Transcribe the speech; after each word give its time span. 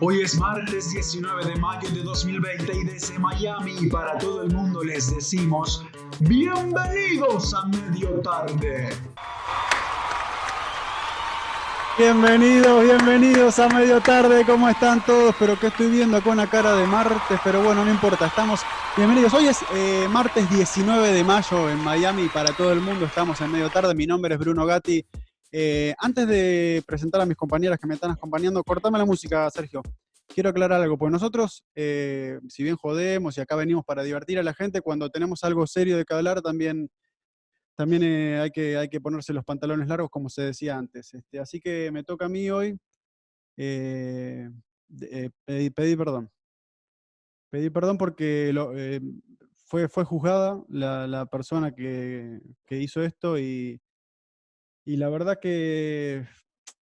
Hoy 0.00 0.22
es 0.22 0.38
martes 0.38 0.90
19 0.90 1.44
de 1.46 1.56
mayo 1.56 1.90
de 1.90 2.02
2020 2.02 2.76
y 2.76 2.84
desde 2.84 3.18
Miami 3.18 3.88
para 3.88 4.16
todo 4.18 4.42
el 4.42 4.54
mundo 4.54 4.82
les 4.84 5.14
decimos 5.14 5.84
bienvenidos 6.20 7.52
a 7.54 7.66
medio 7.66 8.20
tarde. 8.20 8.90
Bienvenidos, 11.98 12.84
bienvenidos 12.84 13.58
a 13.58 13.68
medio 13.68 14.00
tarde, 14.00 14.44
¿cómo 14.44 14.68
están 14.68 15.04
todos? 15.04 15.34
Pero 15.38 15.58
que 15.58 15.66
estoy 15.66 15.90
viendo 15.90 16.22
con 16.22 16.32
una 16.32 16.48
cara 16.48 16.74
de 16.74 16.86
martes, 16.86 17.38
pero 17.44 17.62
bueno, 17.62 17.84
no 17.84 17.90
importa, 17.90 18.26
estamos 18.26 18.60
bienvenidos. 18.96 19.34
Hoy 19.34 19.46
es 19.46 19.58
eh, 19.74 20.06
martes 20.08 20.48
19 20.50 21.12
de 21.12 21.24
mayo 21.24 21.70
en 21.70 21.78
Miami 21.78 22.28
para 22.28 22.52
todo 22.56 22.72
el 22.72 22.80
mundo 22.80 23.06
estamos 23.06 23.40
en 23.40 23.50
medio 23.50 23.70
tarde. 23.70 23.94
Mi 23.94 24.06
nombre 24.06 24.34
es 24.34 24.40
Bruno 24.40 24.64
Gatti 24.66 25.04
eh, 25.56 25.94
antes 25.98 26.26
de 26.26 26.82
presentar 26.84 27.20
a 27.20 27.26
mis 27.26 27.36
compañeras 27.36 27.78
que 27.78 27.86
me 27.86 27.94
están 27.94 28.10
acompañando, 28.10 28.64
cortame 28.64 28.98
la 28.98 29.04
música, 29.04 29.48
Sergio. 29.50 29.82
Quiero 30.26 30.50
aclarar 30.50 30.82
algo, 30.82 30.98
pues 30.98 31.12
nosotros, 31.12 31.62
eh, 31.76 32.40
si 32.48 32.64
bien 32.64 32.74
jodemos 32.74 33.38
y 33.38 33.40
acá 33.40 33.54
venimos 33.54 33.84
para 33.84 34.02
divertir 34.02 34.36
a 34.40 34.42
la 34.42 34.52
gente, 34.52 34.80
cuando 34.80 35.08
tenemos 35.10 35.44
algo 35.44 35.64
serio 35.68 35.96
de 35.96 36.04
que 36.04 36.12
hablar, 36.12 36.42
también, 36.42 36.90
también 37.76 38.02
eh, 38.02 38.40
hay, 38.40 38.50
que, 38.50 38.76
hay 38.76 38.88
que 38.88 39.00
ponerse 39.00 39.32
los 39.32 39.44
pantalones 39.44 39.86
largos, 39.86 40.10
como 40.10 40.28
se 40.28 40.42
decía 40.42 40.76
antes. 40.76 41.14
Este, 41.14 41.38
así 41.38 41.60
que 41.60 41.92
me 41.92 42.02
toca 42.02 42.24
a 42.24 42.28
mí 42.28 42.50
hoy 42.50 42.76
pedir, 43.56 44.50
perdón. 45.96 46.28
Pedí 47.54 47.70
perdón 47.70 47.98
porque 47.98 48.52
fue, 49.66 49.88
fue 49.88 50.02
juzgada 50.02 50.60
la, 50.68 51.24
persona 51.26 51.72
que, 51.72 52.40
que 52.66 52.80
hizo 52.80 53.00
esto 53.00 53.38
y 53.38 53.80
y 54.84 54.96
la 54.96 55.08
verdad 55.08 55.38
que 55.40 56.26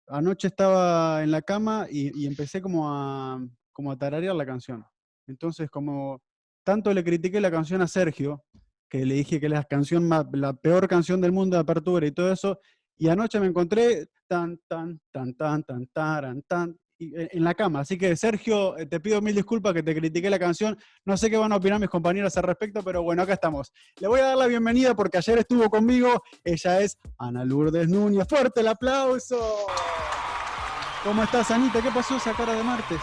anoche 0.06 0.46
estaba 0.46 1.24
en 1.24 1.32
la 1.32 1.42
cama 1.42 1.88
y, 1.90 2.24
empecé 2.24 2.62
como 2.62 2.88
a, 2.88 3.44
como 3.72 3.90
a 3.90 3.98
tararear 3.98 4.36
la 4.36 4.46
canción. 4.46 4.84
Entonces, 5.26 5.68
como 5.68 6.22
tanto 6.64 6.94
le 6.94 7.02
critiqué 7.02 7.40
la 7.40 7.50
canción 7.50 7.82
a 7.82 7.88
Sergio, 7.88 8.44
que 8.88 9.04
le 9.04 9.14
dije 9.14 9.40
que 9.40 9.48
la 9.48 9.64
canción 9.64 10.06
más, 10.06 10.24
la 10.34 10.52
peor 10.52 10.86
canción 10.86 11.20
del 11.20 11.32
mundo 11.32 11.56
de 11.56 11.62
apertura 11.62 12.06
y 12.06 12.12
todo 12.12 12.32
eso, 12.32 12.60
y 12.96 13.08
anoche 13.08 13.40
me 13.40 13.48
encontré 13.48 14.06
tan, 14.28 14.58
tan, 14.68 15.00
tan, 15.10 15.34
tan, 15.34 15.64
tan, 15.64 15.86
tan, 15.88 16.42
tan, 16.42 16.78
en 16.98 17.44
la 17.44 17.54
cama. 17.54 17.80
Así 17.80 17.98
que, 17.98 18.16
Sergio, 18.16 18.76
eh, 18.78 18.86
te 18.86 19.00
pido 19.00 19.20
mil 19.20 19.34
disculpas 19.34 19.72
que 19.72 19.82
te 19.82 19.94
critiqué 19.94 20.30
la 20.30 20.38
canción. 20.38 20.78
No 21.04 21.16
sé 21.16 21.30
qué 21.30 21.36
van 21.36 21.52
a 21.52 21.56
opinar 21.56 21.80
mis 21.80 21.88
compañeros 21.88 22.36
al 22.36 22.44
respecto, 22.44 22.82
pero 22.82 23.02
bueno, 23.02 23.22
acá 23.22 23.34
estamos. 23.34 23.72
Le 24.00 24.08
voy 24.08 24.20
a 24.20 24.26
dar 24.26 24.36
la 24.36 24.46
bienvenida 24.46 24.94
porque 24.94 25.18
ayer 25.18 25.38
estuvo 25.38 25.68
conmigo. 25.68 26.22
Ella 26.44 26.80
es 26.80 26.98
Ana 27.18 27.44
Lourdes 27.44 27.88
Núñez. 27.88 28.26
¡Fuerte 28.28 28.60
el 28.60 28.68
aplauso! 28.68 29.66
¿Cómo 31.02 31.22
estás, 31.22 31.50
Anita? 31.50 31.82
¿Qué 31.82 31.90
pasó 31.90 32.16
esa 32.16 32.32
cara 32.32 32.54
de 32.54 32.62
martes? 32.62 33.00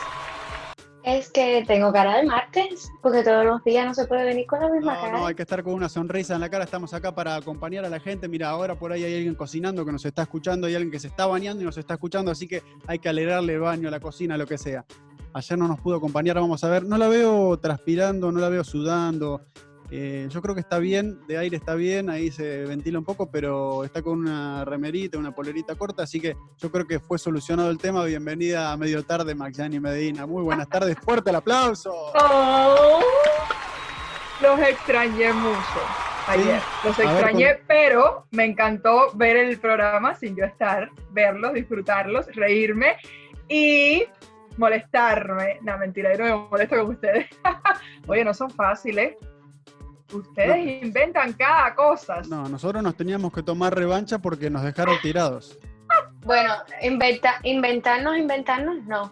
Es 1.04 1.32
que 1.32 1.64
tengo 1.66 1.92
cara 1.92 2.18
de 2.18 2.26
martes, 2.26 2.92
porque 3.02 3.24
todos 3.24 3.44
los 3.44 3.64
días 3.64 3.86
no 3.88 3.94
se 3.94 4.06
puede 4.06 4.24
venir 4.24 4.46
con 4.46 4.60
la 4.60 4.70
misma 4.70 4.96
cara. 5.02 5.12
No, 5.12 5.26
hay 5.26 5.34
que 5.34 5.42
estar 5.42 5.64
con 5.64 5.74
una 5.74 5.90
sonrisa 5.90 6.36
en 6.36 6.42
la 6.42 6.50
cara. 6.50 6.64
Estamos 6.64 6.94
acá 6.94 7.14
para 7.14 7.36
acompañar 7.36 7.86
a 7.86 7.90
la 7.90 8.00
gente. 8.00 8.28
Mira, 8.28 8.50
ahora 8.50 8.76
por 8.76 8.92
ahí 8.92 9.04
hay 9.04 9.16
alguien 9.16 9.34
cocinando 9.34 9.84
que 9.84 9.92
nos 9.92 10.06
está 10.06 10.22
escuchando, 10.22 10.68
hay 10.68 10.76
alguien 10.76 10.92
que 10.92 11.00
se 11.00 11.08
está 11.08 11.26
bañando 11.26 11.64
y 11.64 11.66
nos 11.66 11.78
está 11.78 11.96
escuchando, 11.96 12.30
así 12.30 12.48
que 12.48 12.62
hay 12.86 13.00
que 13.00 13.10
alegrarle 13.10 13.54
el 13.54 13.60
baño, 13.62 13.90
la 13.90 14.00
cocina, 14.00 14.38
lo 14.38 14.46
que 14.46 14.60
sea. 14.60 14.86
Ayer 15.34 15.58
no 15.58 15.68
nos 15.68 15.80
pudo 15.80 15.96
acompañar, 15.96 16.36
vamos 16.36 16.64
a 16.64 16.70
ver. 16.70 16.84
No 16.84 16.98
la 16.98 17.08
veo 17.08 17.58
transpirando, 17.58 18.32
no 18.32 18.40
la 18.40 18.50
veo 18.50 18.64
sudando. 18.64 19.42
Eh, 19.94 20.28
yo 20.30 20.42
creo 20.42 20.56
que 20.56 20.62
está 20.62 20.80
bien, 20.80 21.20
de 21.28 21.38
aire 21.38 21.58
está 21.58 21.76
bien, 21.76 22.10
ahí 22.10 22.32
se 22.32 22.64
ventila 22.64 22.98
un 22.98 23.04
poco, 23.04 23.30
pero 23.30 23.84
está 23.84 24.02
con 24.02 24.20
una 24.20 24.64
remerita, 24.64 25.18
una 25.18 25.36
polerita 25.36 25.76
corta, 25.76 26.04
así 26.04 26.22
que 26.22 26.38
yo 26.58 26.72
creo 26.72 26.88
que 26.88 27.02
fue 27.02 27.20
solucionado 27.20 27.70
el 27.70 27.78
tema. 27.78 28.06
Bienvenida 28.06 28.72
a 28.72 28.78
medio 28.78 29.04
tarde, 29.04 29.36
Magyani 29.36 29.82
Medina. 29.82 30.26
Muy 30.26 30.44
buenas 30.44 30.70
tardes, 30.70 30.98
fuerte 30.98 31.30
el 31.30 31.36
aplauso. 31.36 31.92
Oh, 31.94 33.02
los 34.42 34.60
extrañé 34.62 35.34
mucho 35.34 35.82
ayer, 36.28 36.62
los 36.86 36.98
extrañé, 36.98 37.60
pero 37.68 38.26
me 38.32 38.46
encantó 38.46 39.12
ver 39.16 39.36
el 39.36 39.60
programa 39.60 40.16
sin 40.16 40.38
yo 40.38 40.46
estar, 40.46 40.90
verlos, 41.10 41.52
disfrutarlos, 41.52 42.28
reírme 42.34 42.96
y 43.50 44.06
molestarme. 44.56 45.60
No, 45.64 45.78
mentira, 45.78 46.14
yo 46.14 46.20
no 46.20 46.24
me 46.24 46.50
molesto 46.50 46.78
con 46.78 46.92
ustedes. 46.92 47.28
Oye, 48.08 48.24
no 48.24 48.34
son 48.34 48.50
fáciles. 48.50 49.16
Ustedes 50.12 50.84
inventan 50.84 51.34
cada 51.34 51.74
cosa. 51.76 52.22
No, 52.28 52.48
nosotros 52.50 52.84
nos 52.84 52.96
teníamos 52.96 53.32
que 53.32 53.44
tomar 53.44 53.76
revancha 53.76 54.20
porque 54.20 54.50
nos 54.50 54.64
dejaron 54.64 54.96
tirados. 55.02 55.58
Bueno, 56.24 56.54
inventa, 56.84 57.40
inventarnos, 57.44 58.16
inventarnos, 58.16 58.84
no. 58.86 59.12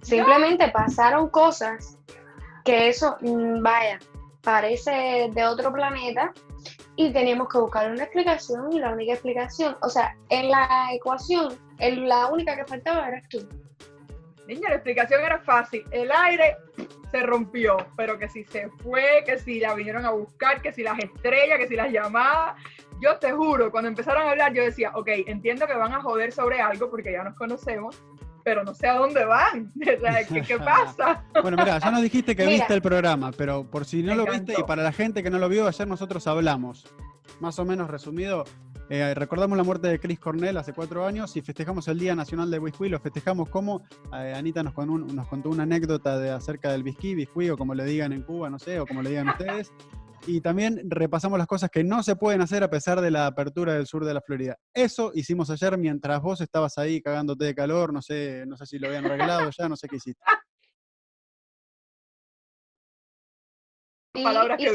Simplemente 0.00 0.68
pasaron 0.70 1.28
cosas 1.28 1.98
que 2.64 2.88
eso, 2.88 3.18
mm, 3.20 3.62
vaya, 3.62 3.98
parece 4.42 5.30
de 5.32 5.44
otro 5.46 5.72
planeta 5.72 6.32
y 6.96 7.12
teníamos 7.12 7.48
que 7.48 7.58
buscar 7.58 7.90
una 7.90 8.02
explicación 8.02 8.72
y 8.72 8.80
la 8.80 8.92
única 8.92 9.12
explicación, 9.12 9.76
o 9.82 9.88
sea, 9.88 10.16
en 10.30 10.50
la 10.50 10.88
ecuación, 10.92 11.54
la 11.78 12.26
única 12.26 12.56
que 12.56 12.64
faltaba 12.64 13.08
eras 13.08 13.28
tú. 13.28 13.46
Niña, 14.48 14.70
la 14.70 14.76
explicación 14.76 15.22
era 15.22 15.38
fácil. 15.40 15.84
El 15.90 16.10
aire 16.10 16.56
se 17.10 17.20
rompió, 17.20 17.76
pero 17.98 18.18
que 18.18 18.30
si 18.30 18.44
se 18.44 18.70
fue, 18.82 19.22
que 19.26 19.38
si 19.38 19.60
la 19.60 19.74
vinieron 19.74 20.06
a 20.06 20.10
buscar, 20.10 20.62
que 20.62 20.72
si 20.72 20.82
las 20.82 20.98
estrellas, 20.98 21.58
que 21.58 21.68
si 21.68 21.76
las 21.76 21.92
llamadas. 21.92 22.56
Yo 22.98 23.18
te 23.18 23.30
juro, 23.30 23.70
cuando 23.70 23.88
empezaron 23.88 24.26
a 24.26 24.30
hablar, 24.30 24.54
yo 24.54 24.62
decía, 24.62 24.90
ok, 24.94 25.08
entiendo 25.26 25.66
que 25.66 25.74
van 25.74 25.92
a 25.92 26.00
joder 26.00 26.32
sobre 26.32 26.62
algo 26.62 26.90
porque 26.90 27.12
ya 27.12 27.22
nos 27.22 27.36
conocemos, 27.36 28.02
pero 28.42 28.64
no 28.64 28.74
sé 28.74 28.88
a 28.88 28.94
dónde 28.94 29.26
van. 29.26 29.70
¿Qué, 29.80 30.58
pasa? 30.58 31.22
bueno, 31.42 31.58
mira, 31.58 31.78
ya 31.78 31.90
nos 31.90 32.00
dijiste 32.00 32.34
que 32.34 32.46
viste 32.46 32.72
el 32.72 32.80
programa, 32.80 33.32
pero 33.36 33.64
por 33.64 33.84
si 33.84 34.02
no 34.02 34.14
lo 34.14 34.24
viste 34.24 34.54
y 34.58 34.62
para 34.62 34.82
la 34.82 34.92
gente 34.92 35.22
que 35.22 35.28
no 35.28 35.38
lo 35.38 35.50
vio, 35.50 35.68
ayer 35.68 35.86
nosotros 35.86 36.26
hablamos. 36.26 36.90
Más 37.40 37.58
o 37.58 37.66
menos 37.66 37.90
resumido, 37.90 38.44
eh, 38.90 39.14
recordamos 39.14 39.58
la 39.58 39.64
muerte 39.64 39.88
de 39.88 40.00
Chris 40.00 40.18
Cornell 40.18 40.56
hace 40.56 40.72
cuatro 40.72 41.04
años 41.04 41.36
y 41.36 41.42
festejamos 41.42 41.86
el 41.88 41.98
Día 41.98 42.14
Nacional 42.14 42.50
del 42.50 42.60
Whisky. 42.60 42.88
Lo 42.88 42.98
festejamos 42.98 43.50
como 43.50 43.82
eh, 44.14 44.32
Anita 44.34 44.62
nos, 44.62 44.72
contó 44.72 45.50
una 45.50 45.64
anécdota 45.64 46.18
de, 46.18 46.30
acerca 46.30 46.72
del 46.72 46.82
whisky, 46.82 47.14
whisky 47.14 47.50
o 47.50 47.58
como 47.58 47.74
le 47.74 47.84
digan 47.84 48.12
en 48.12 48.22
Cuba, 48.22 48.48
no 48.48 48.58
sé, 48.58 48.80
o 48.80 48.86
como 48.86 49.02
le 49.02 49.10
digan 49.10 49.28
ustedes. 49.28 49.72
Y 50.26 50.40
también 50.40 50.80
repasamos 50.88 51.38
las 51.38 51.46
cosas 51.46 51.70
que 51.70 51.84
no 51.84 52.02
se 52.02 52.16
pueden 52.16 52.40
hacer 52.40 52.62
a 52.62 52.70
pesar 52.70 53.00
de 53.00 53.10
la 53.10 53.26
apertura 53.26 53.74
del 53.74 53.86
sur 53.86 54.04
de 54.04 54.14
la 54.14 54.20
Florida. 54.20 54.56
Eso 54.74 55.12
hicimos 55.14 55.50
ayer 55.50 55.76
mientras 55.76 56.20
vos 56.22 56.40
estabas 56.40 56.78
ahí 56.78 57.00
cagándote 57.02 57.44
de 57.44 57.54
calor, 57.54 57.92
no 57.92 58.00
sé, 58.02 58.44
no 58.46 58.56
sé 58.56 58.66
si 58.66 58.78
lo 58.78 58.88
habían 58.88 59.04
arreglado 59.04 59.50
ya, 59.56 59.68
no 59.68 59.76
sé 59.76 59.86
qué 59.86 59.96
hiciste. 59.96 60.22
Palabras 64.12 64.58
que 64.58 64.64
y 64.64 64.74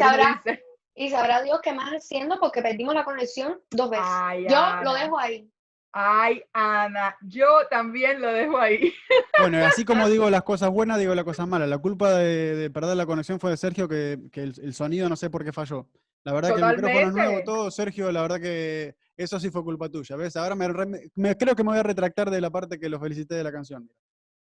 y 0.96 1.10
sabrá 1.10 1.42
Dios 1.42 1.60
qué 1.64 1.74
más 1.74 1.92
haciendo 1.92 2.40
porque 2.40 2.62
perdimos 2.62 2.94
la 2.94 3.04
conexión 3.04 3.60
dos 3.72 3.90
veces. 3.90 4.06
yo 4.50 4.84
lo 4.84 4.94
dejo 4.94 5.18
ahí. 5.18 5.50
Ay, 5.96 6.44
Ana, 6.54 7.16
yo 7.22 7.46
también 7.70 8.20
lo 8.20 8.32
dejo 8.34 8.58
ahí. 8.58 8.92
Bueno, 9.40 9.64
así 9.66 9.86
como 9.86 10.10
digo 10.10 10.30
las 10.30 10.44
cosas 10.44 10.70
buenas, 10.70 11.00
digo 11.00 11.14
las 11.14 11.24
cosas 11.26 11.48
malas. 11.48 11.70
La 11.70 11.78
culpa 11.78 12.18
de, 12.18 12.70
perder 12.72 12.96
la 12.98 13.06
conexión 13.06 13.40
fue 13.40 13.52
de 13.52 13.58
Sergio, 13.58 13.88
que, 13.88 14.20
el, 14.34 14.74
sonido 14.74 15.10
no 15.10 15.16
sé 15.16 15.30
por 15.30 15.44
qué 15.44 15.52
falló. 15.52 15.88
La 16.24 16.34
verdad 16.34 16.56
que 16.56 16.62
el 16.62 16.68
micrófono 16.68 17.12
nuevo, 17.12 17.44
todo, 17.44 17.72
Sergio, 17.72 18.12
la 18.12 18.22
verdad 18.22 18.40
que 18.40 18.96
eso 19.18 19.40
sí 19.40 19.50
fue 19.50 19.64
culpa 19.64 19.90
tuya, 19.90 20.16
¿ves? 20.16 20.36
Ahora 20.36 20.56
me, 20.56 21.38
creo 21.38 21.56
que 21.56 21.64
me 21.64 21.72
voy 21.72 21.80
a 21.80 21.84
retractar 21.84 22.30
de 22.30 22.42
la 22.42 22.50
parte 22.50 22.80
que 22.80 22.90
lo 22.90 23.00
felicité 23.00 23.36
de 23.36 23.44
la 23.44 23.52
canción. 23.52 23.90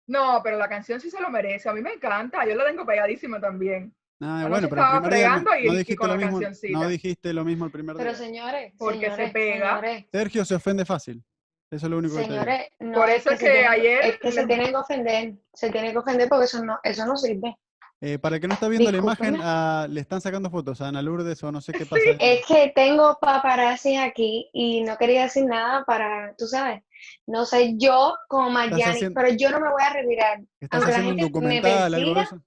No, 0.07 0.41
pero 0.43 0.57
la 0.57 0.67
canción 0.67 0.99
sí 0.99 1.09
se 1.09 1.21
lo 1.21 1.29
merece, 1.29 1.69
a 1.69 1.73
mí 1.73 1.81
me 1.81 1.93
encanta, 1.93 2.45
yo 2.45 2.55
la 2.55 2.65
tengo 2.65 2.85
pegadísima 2.85 3.39
también. 3.39 3.95
Ah, 4.21 4.45
bueno, 4.49 4.67
pero 4.69 4.83
el 4.83 5.01
primer 5.01 5.13
día 5.13 5.37
no, 5.37 5.73
dijiste 5.75 6.07
lo 6.07 6.17
mismo, 6.17 6.39
no 6.71 6.89
dijiste 6.89 7.33
lo 7.33 7.45
mismo 7.45 7.65
el 7.65 7.71
primer 7.71 7.95
día. 7.95 8.05
Pero 8.05 8.17
señores, 8.17 8.73
porque 8.77 9.11
se 9.11 9.27
pega. 9.29 9.81
Sergio 10.11 10.45
se 10.45 10.55
ofende 10.55 10.85
fácil. 10.85 11.23
Eso 11.71 11.85
es 11.85 11.89
lo 11.91 11.99
único 11.99 12.15
señores, 12.15 12.65
que 12.79 12.85
te 12.85 12.91
Por 12.91 13.09
eso 13.09 13.29
es 13.29 13.39
que, 13.39 13.65
ayer 13.65 13.99
es 14.03 14.19
que 14.19 14.31
se 14.31 14.47
tienen 14.47 14.71
que 14.71 14.75
ofender, 14.75 15.35
se 15.53 15.69
tienen 15.69 15.91
que 15.91 15.99
ofender 15.99 16.27
porque 16.27 16.45
eso 16.45 16.65
no, 16.65 16.79
eso 16.83 17.05
no 17.05 17.15
sirve. 17.15 17.55
Eh, 18.01 18.17
para 18.17 18.35
el 18.35 18.41
que 18.41 18.47
no 18.47 18.53
está 18.53 18.69
viendo 18.69 18.91
la 18.91 18.97
imagen, 18.97 19.37
ah, 19.41 19.85
le 19.89 20.01
están 20.01 20.19
sacando 20.19 20.49
fotos 20.49 20.81
a 20.81 20.87
Ana 20.87 21.01
Lourdes 21.01 21.43
o 21.43 21.51
no 21.51 21.61
sé 21.61 21.73
qué 21.73 21.85
pasa. 21.85 22.01
Es 22.19 22.45
que 22.47 22.71
tengo 22.73 23.17
paparazzi 23.21 23.97
aquí 23.97 24.49
y 24.51 24.81
no 24.81 24.97
quería 24.97 25.23
decir 25.23 25.45
nada 25.45 25.83
para, 25.85 26.33
tú 26.37 26.47
sabes, 26.47 26.81
no 27.27 27.45
sé, 27.45 27.75
yo 27.77 28.15
como 28.27 28.49
Mayani, 28.49 29.09
pero 29.13 29.29
yo 29.29 29.51
no 29.51 29.59
me 29.59 29.69
voy 29.69 29.83
a 29.83 29.93
retirar. 29.93 30.41
¿Estás 30.59 30.83
haciendo 30.83 31.11
un 31.11 31.17
documental, 31.17 31.93
algo 31.93 32.13
de 32.15 32.21
eso? 32.21 32.41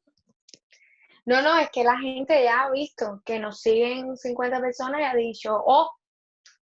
No, 1.25 1.41
no, 1.41 1.57
es 1.59 1.71
que 1.71 1.85
la 1.85 1.97
gente 1.99 2.43
ya 2.43 2.63
ha 2.65 2.71
visto 2.71 3.23
que 3.25 3.39
nos 3.39 3.61
siguen 3.61 4.17
50 4.17 4.61
personas 4.61 5.01
y 5.01 5.05
ha 5.05 5.15
dicho, 5.15 5.55
oh, 5.65 5.91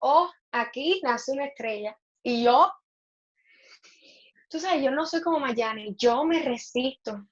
oh, 0.01 0.31
aquí 0.53 1.01
nace 1.05 1.33
una 1.33 1.47
estrella. 1.47 1.97
Y 2.23 2.45
yo, 2.45 2.73
tú 4.49 4.59
sabes, 4.59 4.83
yo 4.83 4.91
no 4.91 5.05
soy 5.07 5.21
como 5.21 5.39
Mayani, 5.41 5.95
yo 5.99 6.25
me 6.25 6.43
resisto 6.43 7.27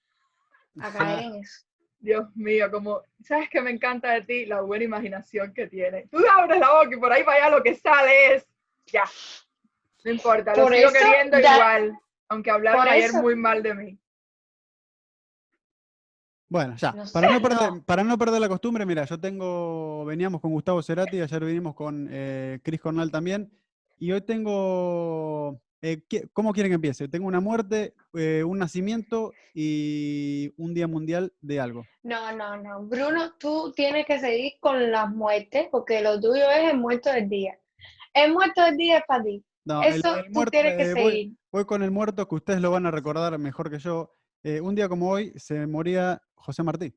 a 0.81 0.93
caer 0.93 1.21
en 1.21 1.35
eso. 1.37 1.65
Dios 1.99 2.27
mío, 2.37 2.71
como, 2.71 3.01
¿sabes 3.25 3.49
qué 3.51 3.61
me 3.63 3.71
encanta 3.71 4.11
de 4.13 4.21
ti? 4.23 4.45
La 4.47 4.61
buena 4.61 4.85
imaginación 4.85 5.55
que 5.55 5.67
tienes. 5.67 6.09
Tú 6.11 6.19
abres 6.31 6.61
la 6.61 6.71
boca 6.71 6.95
y 6.95 7.01
por 7.01 7.11
ahí 7.13 7.23
vaya 7.23 7.49
lo 7.49 7.63
que 7.63 7.75
sale 7.75 8.35
es, 8.35 8.47
ya, 8.93 9.05
no 10.05 10.11
importa, 10.11 10.55
lo 10.55 10.65
Por 10.65 10.75
sigo 10.75 10.91
eso, 10.91 10.99
queriendo 10.99 11.41
ya- 11.41 11.55
igual, 11.55 11.99
aunque 12.29 12.51
hablaron 12.51 12.87
ayer 12.87 13.09
eso- 13.11 13.23
muy 13.23 13.35
mal 13.35 13.63
de 13.63 13.75
mí. 13.75 13.99
Bueno, 16.49 16.77
ya. 16.77 16.93
No 16.93 17.05
para, 17.13 17.29
sé, 17.29 17.35
no 17.35 17.43
perder, 17.43 17.73
no. 17.73 17.83
para 17.85 18.05
no 18.05 18.19
perder 18.19 18.41
la 18.41 18.49
costumbre, 18.49 18.87
mira, 18.87 19.05
yo 19.05 19.19
tengo, 19.19 20.05
veníamos 20.05 20.41
con 20.41 20.53
Gustavo 20.53 20.83
Cerati, 20.83 21.21
ayer 21.21 21.45
vinimos 21.45 21.75
con 21.75 22.09
eh, 22.11 22.61
Chris 22.63 22.81
Cornell 22.81 23.11
también, 23.11 23.51
y 23.99 24.13
hoy 24.13 24.21
tengo, 24.21 25.61
eh, 25.83 26.03
¿qué- 26.09 26.29
¿cómo 26.33 26.53
quieren 26.53 26.71
que 26.71 26.75
empiece? 26.77 27.09
Tengo 27.09 27.27
una 27.27 27.41
muerte, 27.41 27.95
eh, 28.15 28.45
un 28.45 28.59
nacimiento 28.59 29.33
y 29.55 30.53
un 30.57 30.73
día 30.75 30.87
mundial 30.87 31.33
de 31.41 31.59
algo. 31.61 31.85
No, 32.05 32.31
no, 32.37 32.57
no. 32.63 32.83
Bruno, 32.85 33.33
tú 33.39 33.73
tienes 33.75 34.07
que 34.07 34.21
seguir 34.21 34.53
con 34.61 34.91
las 34.93 35.11
muertes, 35.11 35.67
porque 35.73 36.01
lo 36.03 36.21
tuyo 36.21 36.49
es 36.51 36.71
el 36.73 36.79
muerto 36.79 37.11
del 37.11 37.29
día. 37.29 37.59
El 38.15 38.33
muerto 38.33 38.63
del 38.63 38.77
día 38.77 38.99
es 38.99 39.05
para 39.09 39.25
ti. 39.25 39.45
No, 39.65 39.83
el- 39.83 39.95
Eso 39.95 40.17
el 40.17 40.27
tú 40.27 40.31
muerto, 40.33 40.51
tienes 40.53 40.77
que 40.77 40.95
voy- 40.95 41.11
seguir. 41.13 41.33
Voy 41.51 41.65
con 41.65 41.83
el 41.83 41.91
muerto 41.91 42.29
que 42.29 42.35
ustedes 42.37 42.61
lo 42.61 42.71
van 42.71 42.87
a 42.87 42.91
recordar 42.93 43.37
mejor 43.39 43.71
que 43.71 43.79
yo. 43.79 44.13
Eh, 44.45 44.61
un 44.61 44.75
día 44.77 44.89
como 44.89 45.11
hoy 45.11 45.33
se 45.37 45.67
moría 45.67 46.23
José 46.37 46.63
Martí. 46.63 46.95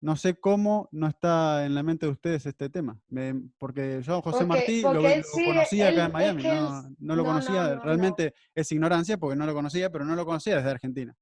No 0.00 0.14
sé 0.14 0.38
cómo 0.38 0.88
no 0.92 1.06
está 1.08 1.64
en 1.64 1.74
la 1.74 1.82
mente 1.82 2.04
de 2.06 2.12
ustedes 2.12 2.44
este 2.44 2.68
tema. 2.68 3.00
Me- 3.08 3.34
porque 3.58 4.02
yo 4.02 4.20
José 4.20 4.44
Porque- 4.44 4.46
Martí 4.46 4.82
lo, 4.82 5.00
él 5.08 5.24
conocía 5.46 5.88
acá 5.88 6.00
en 6.00 6.06
es 6.06 6.12
Miami. 6.12 6.42
que 6.42 6.48
no, 6.54 6.82
no 6.98 7.16
lo 7.16 7.22
no, 7.22 7.24
conocía. 7.24 7.62
no, 7.62 7.74
no, 7.76 7.82
Realmente 7.82 8.34
es 8.54 8.70
ignorancia 8.72 9.16
porque 9.16 9.36
no 9.36 9.46
lo 9.46 9.54
conocía, 9.54 9.90
pero 9.90 10.04
no 10.04 10.14
lo 10.14 10.26
conocía 10.26 10.56
desde 10.56 10.70
Argentina. 10.70 11.16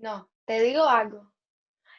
No, 0.00 0.28
te 0.44 0.60
digo 0.60 0.84
algo. 0.84 1.32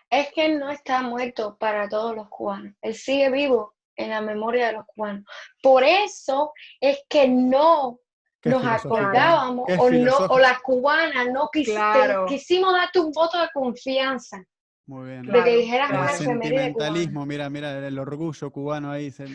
Es 0.09 0.31
que 0.33 0.45
él 0.45 0.59
no 0.59 0.69
está 0.69 1.01
muerto 1.01 1.57
para 1.57 1.87
todos 1.87 2.13
los 2.15 2.27
cubanos. 2.29 2.73
Él 2.81 2.93
sigue 2.93 3.31
vivo 3.31 3.73
en 3.95 4.09
la 4.09 4.19
memoria 4.21 4.67
de 4.67 4.73
los 4.73 4.85
cubanos. 4.85 5.23
Por 5.63 5.83
eso 5.83 6.51
es 6.81 6.99
que 7.07 7.27
no 7.29 7.99
Qué 8.41 8.49
nos 8.49 8.63
¿eh? 8.63 8.67
acordábamos 8.67 9.65
o, 9.79 9.89
no, 9.89 10.17
o 10.17 10.39
las 10.39 10.59
cubanas 10.59 11.27
no 11.31 11.49
quis- 11.51 11.65
te- 11.67 11.71
Claro. 11.71 12.25
quisimos 12.27 12.73
darte 12.73 12.99
un 12.99 13.11
voto 13.11 13.41
de 13.41 13.47
confianza 13.53 14.43
Muy 14.87 15.09
bien. 15.09 15.25
de 15.25 15.43
que 15.43 15.57
dijeras 15.57 16.19
El 16.21 16.27
sentimentalismo, 16.27 17.25
mira, 17.25 17.49
mira, 17.49 17.87
el 17.87 17.97
orgullo 17.97 18.51
cubano 18.51 18.91
ahí, 18.91 19.09
se, 19.09 19.25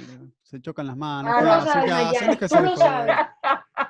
se 0.43 0.61
chocan 0.61 0.87
las 0.87 0.97
manos. 0.97 1.33
Ah. 1.37 3.37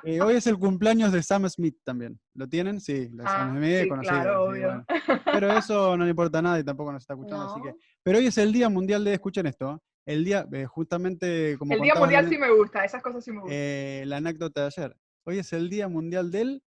Eh, 0.03 0.19
hoy 0.19 0.35
es 0.35 0.47
el 0.47 0.57
cumpleaños 0.57 1.11
de 1.11 1.21
Sam 1.21 1.47
Smith 1.47 1.77
también. 1.83 2.19
¿Lo 2.33 2.47
tienen? 2.47 2.79
Sí, 2.79 3.09
la 3.13 3.23
Ah, 3.25 3.37
Sam 3.37 3.57
Smith, 3.57 3.81
sí, 3.81 3.87
conocido, 3.89 4.13
claro, 4.15 4.45
bueno. 4.47 4.85
Pero 5.25 5.51
eso 5.53 5.95
no 5.95 6.05
le 6.05 6.09
importa 6.09 6.39
a 6.39 6.41
nadie, 6.41 6.63
tampoco 6.63 6.91
nos 6.91 7.03
está 7.03 7.13
escuchando, 7.13 7.51
así 7.51 7.61
que. 7.61 7.75
Pero 8.01 8.17
hoy 8.17 8.25
es 8.25 8.37
el 8.39 8.51
Día 8.51 8.67
Mundial 8.69 9.03
de, 9.03 9.13
escuchen 9.13 9.45
esto, 9.45 9.73
¿eh? 9.73 9.77
el 10.13 10.25
día, 10.25 10.47
eh, 10.51 10.65
justamente 10.65 11.55
como 11.59 11.73
El 11.73 11.81
Día 11.81 11.93
Mundial 11.95 12.27
sí 12.27 12.37
me 12.37 12.51
gusta, 12.51 12.83
esas 12.83 13.03
cosas 13.03 13.23
sí 13.23 13.31
me 13.31 13.41
gustan. 13.41 14.09
la 14.09 14.17
anécdota 14.17 14.61
de 14.61 14.67
ayer. 14.67 14.97
Hoy 15.23 15.37
es 15.37 15.53
el 15.53 15.69
Día 15.69 15.87
Mundial 15.87 16.31
del 16.31 16.63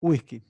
Whisky. 0.00 0.42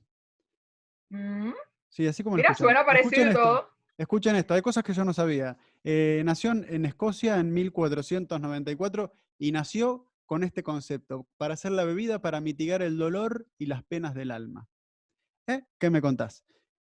Mm, 1.10 1.50
Sí, 1.90 2.06
así 2.06 2.22
como 2.22 2.36
Mira, 2.36 2.52
escuchan. 2.52 2.66
suena 2.66 2.80
Escuchen 2.80 3.02
parecido 3.04 3.26
y 3.26 3.28
esto. 3.28 3.42
todo. 3.42 3.70
Escuchen 3.98 4.36
esto, 4.36 4.54
hay 4.54 4.62
cosas 4.62 4.82
que 4.82 4.94
yo 4.94 5.04
no 5.04 5.12
sabía. 5.12 5.58
Eh, 5.84 6.22
nació 6.24 6.52
en, 6.52 6.86
Escocia 6.86 7.38
en 7.38 7.52
1494 7.52 9.12
y 9.38 9.52
nació 9.52 10.06
con 10.24 10.42
este 10.44 10.62
concepto, 10.62 11.26
para 11.36 11.54
hacer 11.54 11.72
la 11.72 11.84
bebida 11.84 12.22
para 12.22 12.40
mitigar 12.40 12.82
el 12.82 12.96
dolor 12.96 13.48
y 13.58 13.66
las 13.66 13.82
penas 13.82 14.14
del 14.14 14.30
alma. 14.30 14.68
¿Eh? 15.48 15.62
¿Qué 15.78 15.90
me 15.90 16.00
contás? 16.00 16.44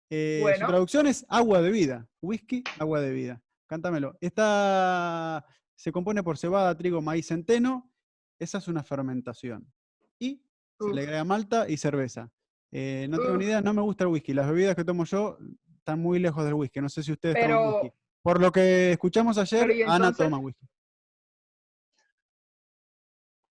Eh, 0.09 0.41
Su 0.59 0.65
traducción 0.65 1.07
es 1.07 1.25
agua 1.27 1.61
de 1.61 1.69
vida, 1.69 2.07
whisky, 2.21 2.63
agua 2.79 3.01
de 3.01 3.11
vida. 3.11 3.43
Cántamelo. 3.67 4.17
Esta 4.21 5.45
se 5.75 5.91
compone 5.91 6.23
por 6.23 6.37
cebada, 6.37 6.75
trigo, 6.77 7.01
maíz, 7.01 7.27
centeno. 7.27 7.91
Esa 8.39 8.59
es 8.59 8.67
una 8.67 8.83
fermentación. 8.83 9.71
Y 10.19 10.41
se 10.79 10.93
le 10.93 11.01
agrega 11.01 11.23
malta 11.25 11.69
y 11.69 11.77
cerveza. 11.77 12.31
Eh, 12.75 13.05
no 13.07 13.17
tengo 13.19 13.33
ni 13.37 13.43
Uf. 13.43 13.49
idea, 13.49 13.61
no 13.61 13.71
me 13.71 13.83
gusta 13.83 14.03
el 14.03 14.09
whisky. 14.09 14.33
Las 14.33 14.47
bebidas 14.47 14.75
que 14.75 14.83
tomo 14.83 15.05
yo 15.05 15.37
están 15.77 15.99
muy 15.99 16.17
lejos 16.17 16.43
del 16.43 16.55
whisky. 16.55 16.81
No 16.81 16.89
sé 16.89 17.03
si 17.03 17.11
ustedes 17.11 17.35
toman 17.35 17.49
Pero, 17.49 17.81
whisky. 17.81 17.97
Por 18.23 18.41
lo 18.41 18.51
que 18.51 18.91
escuchamos 18.93 19.37
ayer, 19.37 19.67
Pero, 19.67 19.73
¿y 19.73 19.81
Ana 19.83 20.11
toma 20.11 20.39
whisky. 20.39 20.65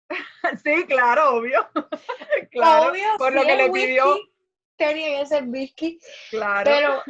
sí, 0.63 0.85
claro, 0.88 1.35
obvio. 1.35 1.68
claro, 2.51 2.89
Obvio, 2.91 3.03
por 3.18 3.33
lo 3.33 3.44
que 3.44 3.56
le 3.56 3.69
pidió, 3.71 4.18
tenía 4.75 5.19
que 5.19 5.25
ser 5.27 5.44
whisky. 5.47 6.00
claro. 6.31 6.63
Pero, 6.65 7.03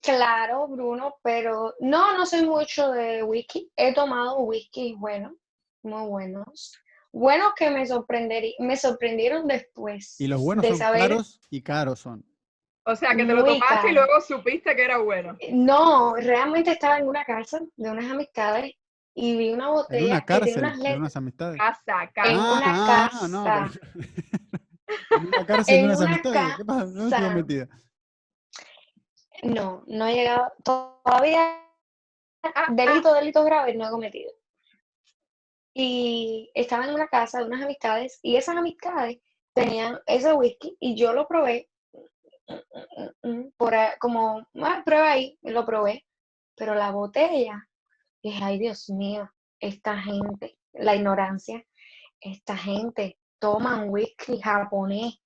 claro, 0.00 0.68
Bruno, 0.68 1.16
pero 1.22 1.74
no, 1.80 2.16
no 2.16 2.24
soy 2.24 2.46
mucho 2.46 2.90
de 2.92 3.24
whisky. 3.24 3.70
He 3.76 3.92
tomado 3.94 4.38
whisky 4.40 4.94
bueno, 4.96 5.34
muy 5.82 6.06
buenos. 6.08 6.78
Buenos 7.12 7.52
que 7.54 7.70
me, 7.70 7.84
sorprenderi- 7.86 8.54
me 8.58 8.76
sorprendieron 8.76 9.46
después 9.46 10.18
Y 10.20 10.26
los 10.28 10.40
buenos 10.40 10.62
de 10.62 10.70
son 10.70 10.78
saber. 10.78 11.00
caros 11.10 11.40
y 11.50 11.62
caros 11.62 12.00
son. 12.00 12.24
o 12.84 12.96
sea, 12.96 13.10
que 13.14 13.24
te 13.24 13.34
lo 13.34 13.44
tomaste 13.44 13.90
y 13.90 13.92
luego 13.92 14.20
supiste 14.20 14.74
que 14.74 14.82
era 14.84 14.98
bueno. 14.98 15.36
No, 15.50 16.14
realmente 16.16 16.70
estaba 16.72 16.98
en 16.98 17.08
una 17.08 17.24
casa 17.24 17.60
de 17.76 17.90
unas 17.90 18.10
amistades 18.10 18.72
y 19.14 19.36
vi 19.36 19.52
una 19.52 19.66
En 19.66 19.72
botella 19.72 20.06
una 20.06 20.20
que 20.20 20.26
tiene 20.26 20.40
cárcel, 20.40 20.58
unas 20.58 20.72
de 20.76 20.82
letras. 20.82 20.98
unas 20.98 21.16
amistades. 21.16 21.58
Casa, 21.60 22.02
En 22.02 22.08
casa. 22.12 22.32
una 22.32 22.62
ah, 22.64 23.28
no, 23.28 23.44
casa. 23.44 23.80
pero- 23.92 24.04
en 25.20 25.26
una 25.26 25.46
cárcel 25.46 25.74
de 25.74 25.78
En 25.80 25.84
unas 25.84 25.98
una 26.00 26.08
amistades. 26.10 26.56
¿Qué 26.56 26.64
pasa? 26.64 26.84
¿Dónde 26.86 27.10
casa. 27.16 27.34
metida? 27.34 27.68
No, 29.42 29.82
no 29.86 30.06
he 30.06 30.14
llegado. 30.14 30.52
Todavía 30.64 31.58
Ah, 32.54 32.66
delito, 32.70 33.12
delitos 33.14 33.44
graves 33.44 33.76
no 33.76 33.86
he 33.86 33.90
cometido. 33.90 34.32
Y 35.74 36.50
estaba 36.54 36.84
en 36.84 36.94
una 36.94 37.08
casa 37.08 37.38
de 37.38 37.46
unas 37.46 37.62
amistades 37.62 38.18
y 38.22 38.36
esas 38.36 38.56
amistades 38.56 39.18
tenían 39.54 39.98
ese 40.06 40.32
whisky 40.34 40.76
y 40.80 40.94
yo 40.96 41.12
lo 41.12 41.26
probé 41.26 41.70
por 43.56 43.74
como, 44.00 44.46
ah, 44.62 44.82
prueba 44.84 45.12
ahí, 45.12 45.38
lo 45.42 45.64
probé, 45.64 46.04
pero 46.56 46.74
la 46.74 46.90
botella, 46.90 47.68
dije, 48.22 48.42
ay 48.42 48.58
Dios 48.58 48.90
mío, 48.90 49.30
esta 49.60 49.98
gente, 49.98 50.58
la 50.72 50.94
ignorancia, 50.96 51.64
esta 52.20 52.56
gente 52.56 53.18
toma 53.38 53.82
un 53.82 53.90
whisky 53.90 54.40
japonés 54.40 55.18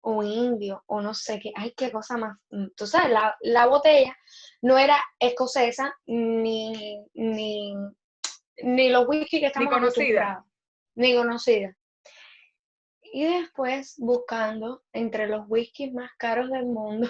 o 0.00 0.22
indio 0.22 0.82
o 0.86 1.00
no 1.00 1.12
sé 1.12 1.38
qué, 1.40 1.52
ay, 1.54 1.74
qué 1.76 1.90
cosa 1.90 2.16
más, 2.16 2.38
tú 2.76 2.86
sabes, 2.86 3.10
la, 3.10 3.36
la 3.40 3.66
botella 3.66 4.16
no 4.62 4.78
era 4.78 5.00
escocesa 5.18 5.94
ni, 6.06 7.04
ni, 7.14 7.74
ni 8.62 8.88
los 8.90 9.06
whisky 9.08 9.40
que 9.40 9.46
estamos 9.46 9.72
conocida. 9.72 10.02
acostumbrados, 10.04 10.44
ni 10.94 11.14
conocida. 11.16 11.76
Y 13.02 13.24
después, 13.24 13.94
buscando 13.98 14.84
entre 14.92 15.26
los 15.28 15.44
whiskies 15.48 15.92
más 15.94 16.10
caros 16.18 16.50
del 16.50 16.66
mundo, 16.66 17.08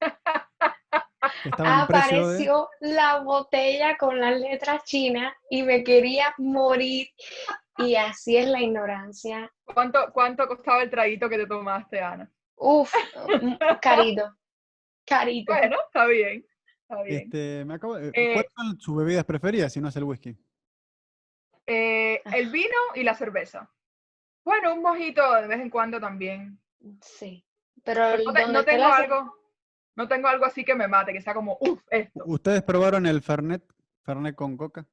de- 0.00 1.52
apareció 1.64 2.68
la 2.80 3.20
botella 3.20 3.96
con 3.98 4.18
las 4.20 4.38
letras 4.40 4.82
chinas 4.84 5.34
y 5.50 5.62
me 5.62 5.84
quería 5.84 6.34
morir. 6.38 7.08
Y 7.78 7.94
así 7.94 8.36
es 8.36 8.46
la 8.48 8.60
ignorancia. 8.60 9.50
¿Cuánto, 9.64 10.10
¿Cuánto 10.12 10.46
costaba 10.46 10.82
el 10.82 10.90
traguito 10.90 11.28
que 11.28 11.38
te 11.38 11.46
tomaste, 11.46 12.00
Ana? 12.00 12.30
Uf, 12.56 12.92
mm, 13.40 13.54
carito, 13.80 14.36
carito. 15.06 15.52
Bueno, 15.52 15.76
está 15.86 16.06
bien. 16.06 16.46
Está 16.82 17.02
bien. 17.02 17.22
Este, 17.22 17.64
me 17.64 17.74
acabo 17.74 17.94
de- 17.96 18.08
Eh, 18.14 18.32
¿Cuáles 18.34 18.52
son 18.54 18.80
sus 18.80 18.96
bebidas 18.96 19.24
preferidas 19.24 19.72
si 19.72 19.80
no 19.80 19.88
es 19.88 19.96
el 19.96 20.04
whisky? 20.04 20.36
Eh, 21.66 22.20
el 22.24 22.50
vino 22.50 22.74
y 22.94 23.02
la 23.02 23.14
cerveza. 23.14 23.70
Bueno, 24.44 24.74
un 24.74 24.82
mojito 24.82 25.32
de 25.34 25.46
vez 25.46 25.60
en 25.60 25.70
cuando 25.70 26.00
también. 26.00 26.58
Sí, 27.00 27.44
pero 27.84 28.10
el- 28.14 28.24
No, 28.24 28.32
te- 28.32 28.72
tengo 28.72 28.88
la- 28.88 28.96
algo, 28.96 29.34
no 29.96 30.08
tengo 30.08 30.28
algo 30.28 30.44
así 30.44 30.64
que 30.64 30.74
me 30.74 30.88
mate, 30.88 31.12
que 31.12 31.20
sea 31.20 31.34
como, 31.34 31.56
uff, 31.60 31.80
esto. 31.90 32.22
¿Ustedes 32.26 32.62
probaron 32.62 33.06
el 33.06 33.22
Fernet? 33.22 33.62
Fernet 34.04 34.34
con 34.34 34.56
coca. 34.56 34.86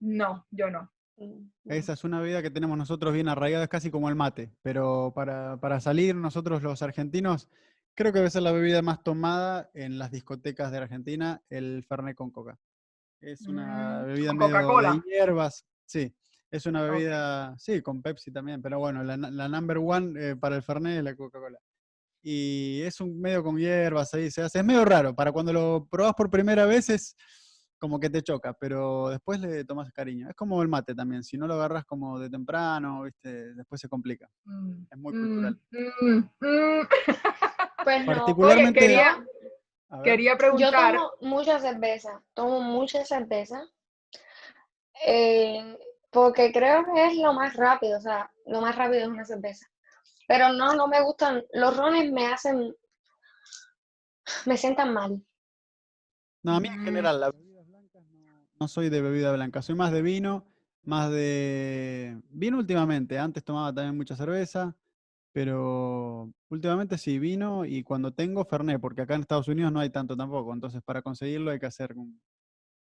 No, 0.00 0.46
yo 0.50 0.70
no. 0.70 0.92
Mm, 1.16 1.48
Esa 1.66 1.92
es 1.94 2.04
una 2.04 2.20
bebida 2.20 2.42
que 2.42 2.50
tenemos 2.50 2.78
nosotros 2.78 3.12
bien 3.12 3.28
arraigada, 3.28 3.64
es 3.64 3.70
casi 3.70 3.90
como 3.90 4.08
el 4.08 4.14
mate. 4.14 4.52
Pero 4.62 5.12
para, 5.14 5.56
para 5.58 5.80
salir, 5.80 6.14
nosotros 6.14 6.62
los 6.62 6.82
argentinos, 6.82 7.48
creo 7.94 8.12
que 8.12 8.18
debe 8.20 8.30
ser 8.30 8.42
la 8.42 8.52
bebida 8.52 8.82
más 8.82 9.02
tomada 9.02 9.70
en 9.74 9.98
las 9.98 10.10
discotecas 10.12 10.70
de 10.70 10.78
Argentina, 10.78 11.42
el 11.50 11.84
Fernet 11.88 12.16
con 12.16 12.30
coca. 12.30 12.58
Es 13.20 13.46
una 13.46 14.00
Mm, 14.02 14.06
bebida 14.06 14.32
medio 14.32 14.56
de 14.80 15.00
hierbas. 15.06 15.66
Sí, 15.86 16.14
es 16.50 16.66
una 16.66 16.82
bebida, 16.82 17.54
sí, 17.58 17.80
con 17.82 18.02
Pepsi 18.02 18.30
también, 18.32 18.60
pero 18.62 18.78
bueno, 18.78 19.02
la, 19.02 19.16
la 19.16 19.48
number 19.48 19.78
one 19.78 20.12
eh, 20.30 20.36
para 20.36 20.56
el 20.56 20.62
Fernet 20.62 20.98
es 20.98 21.04
la 21.04 21.14
Coca-Cola. 21.16 21.58
Y 22.22 22.82
es 22.82 23.00
un 23.00 23.20
medio 23.20 23.42
con 23.42 23.56
hierbas 23.58 24.14
ahí, 24.14 24.30
se 24.30 24.42
hace, 24.42 24.60
es 24.60 24.64
medio 24.64 24.84
raro. 24.84 25.14
Para 25.14 25.32
cuando 25.32 25.52
lo 25.52 25.86
probás 25.90 26.14
por 26.14 26.30
primera 26.30 26.66
vez 26.66 26.88
es 26.90 27.16
como 27.78 27.98
que 27.98 28.08
te 28.10 28.22
choca, 28.22 28.52
pero 28.52 29.08
después 29.08 29.40
le 29.40 29.64
tomas 29.64 29.90
cariño. 29.92 30.28
Es 30.30 30.36
como 30.36 30.62
el 30.62 30.68
mate 30.68 30.94
también, 30.94 31.24
si 31.24 31.36
no 31.36 31.48
lo 31.48 31.54
agarras 31.54 31.84
como 31.84 32.20
de 32.20 32.30
temprano, 32.30 33.02
¿viste? 33.02 33.54
después 33.54 33.80
se 33.80 33.88
complica. 33.88 34.28
Mm, 34.44 34.84
Es 34.88 34.98
muy 34.98 35.12
mm, 35.12 35.20
cultural. 35.20 35.60
mm, 35.70 36.46
mm. 36.46 36.88
Pues 37.84 38.06
Particularmente- 38.06 38.78
quería. 38.78 39.26
Quería 40.04 40.32
Yo 40.32 40.38
preguntar, 40.38 40.94
tomo 40.94 41.10
mucha 41.20 41.58
cerveza, 41.58 42.22
tomo 42.32 42.60
mucha 42.62 43.04
cerveza, 43.04 43.62
eh, 45.06 45.78
porque 46.10 46.52
creo 46.52 46.84
que 46.84 47.06
es 47.06 47.16
lo 47.16 47.32
más 47.32 47.54
rápido, 47.54 47.98
o 47.98 48.00
sea, 48.00 48.30
lo 48.46 48.60
más 48.60 48.76
rápido 48.76 49.02
es 49.02 49.08
una 49.08 49.24
cerveza. 49.24 49.66
Pero 50.28 50.52
no, 50.52 50.74
no 50.74 50.86
me 50.86 51.02
gustan, 51.02 51.42
los 51.52 51.76
rones 51.76 52.12
me 52.12 52.26
hacen, 52.26 52.74
me 54.46 54.56
sientan 54.56 54.92
mal. 54.92 55.22
No, 56.42 56.56
a 56.56 56.60
mí 56.60 56.68
en 56.68 56.84
general, 56.84 57.20
las 57.20 57.32
bebidas 57.32 57.66
blancas 57.66 58.02
no, 58.10 58.48
no 58.58 58.68
soy 58.68 58.88
de 58.88 59.00
bebida 59.00 59.32
blanca, 59.32 59.62
soy 59.62 59.74
más 59.74 59.92
de 59.92 60.02
vino, 60.02 60.46
más 60.82 61.10
de 61.10 62.20
vino 62.30 62.58
últimamente. 62.58 63.18
Antes 63.18 63.44
tomaba 63.44 63.72
también 63.72 63.96
mucha 63.96 64.16
cerveza, 64.16 64.76
pero 65.32 66.32
últimamente 66.50 66.98
sí, 66.98 67.18
vino 67.18 67.64
y 67.64 67.82
cuando 67.82 68.12
tengo 68.12 68.44
Fernet, 68.44 68.80
porque 68.80 69.02
acá 69.02 69.14
en 69.14 69.22
Estados 69.22 69.48
Unidos 69.48 69.72
no 69.72 69.80
hay 69.80 69.90
tanto 69.90 70.16
tampoco, 70.16 70.52
entonces 70.52 70.82
para 70.82 71.00
conseguirlo 71.02 71.50
hay 71.50 71.58
que 71.58 71.66
hacer, 71.66 71.94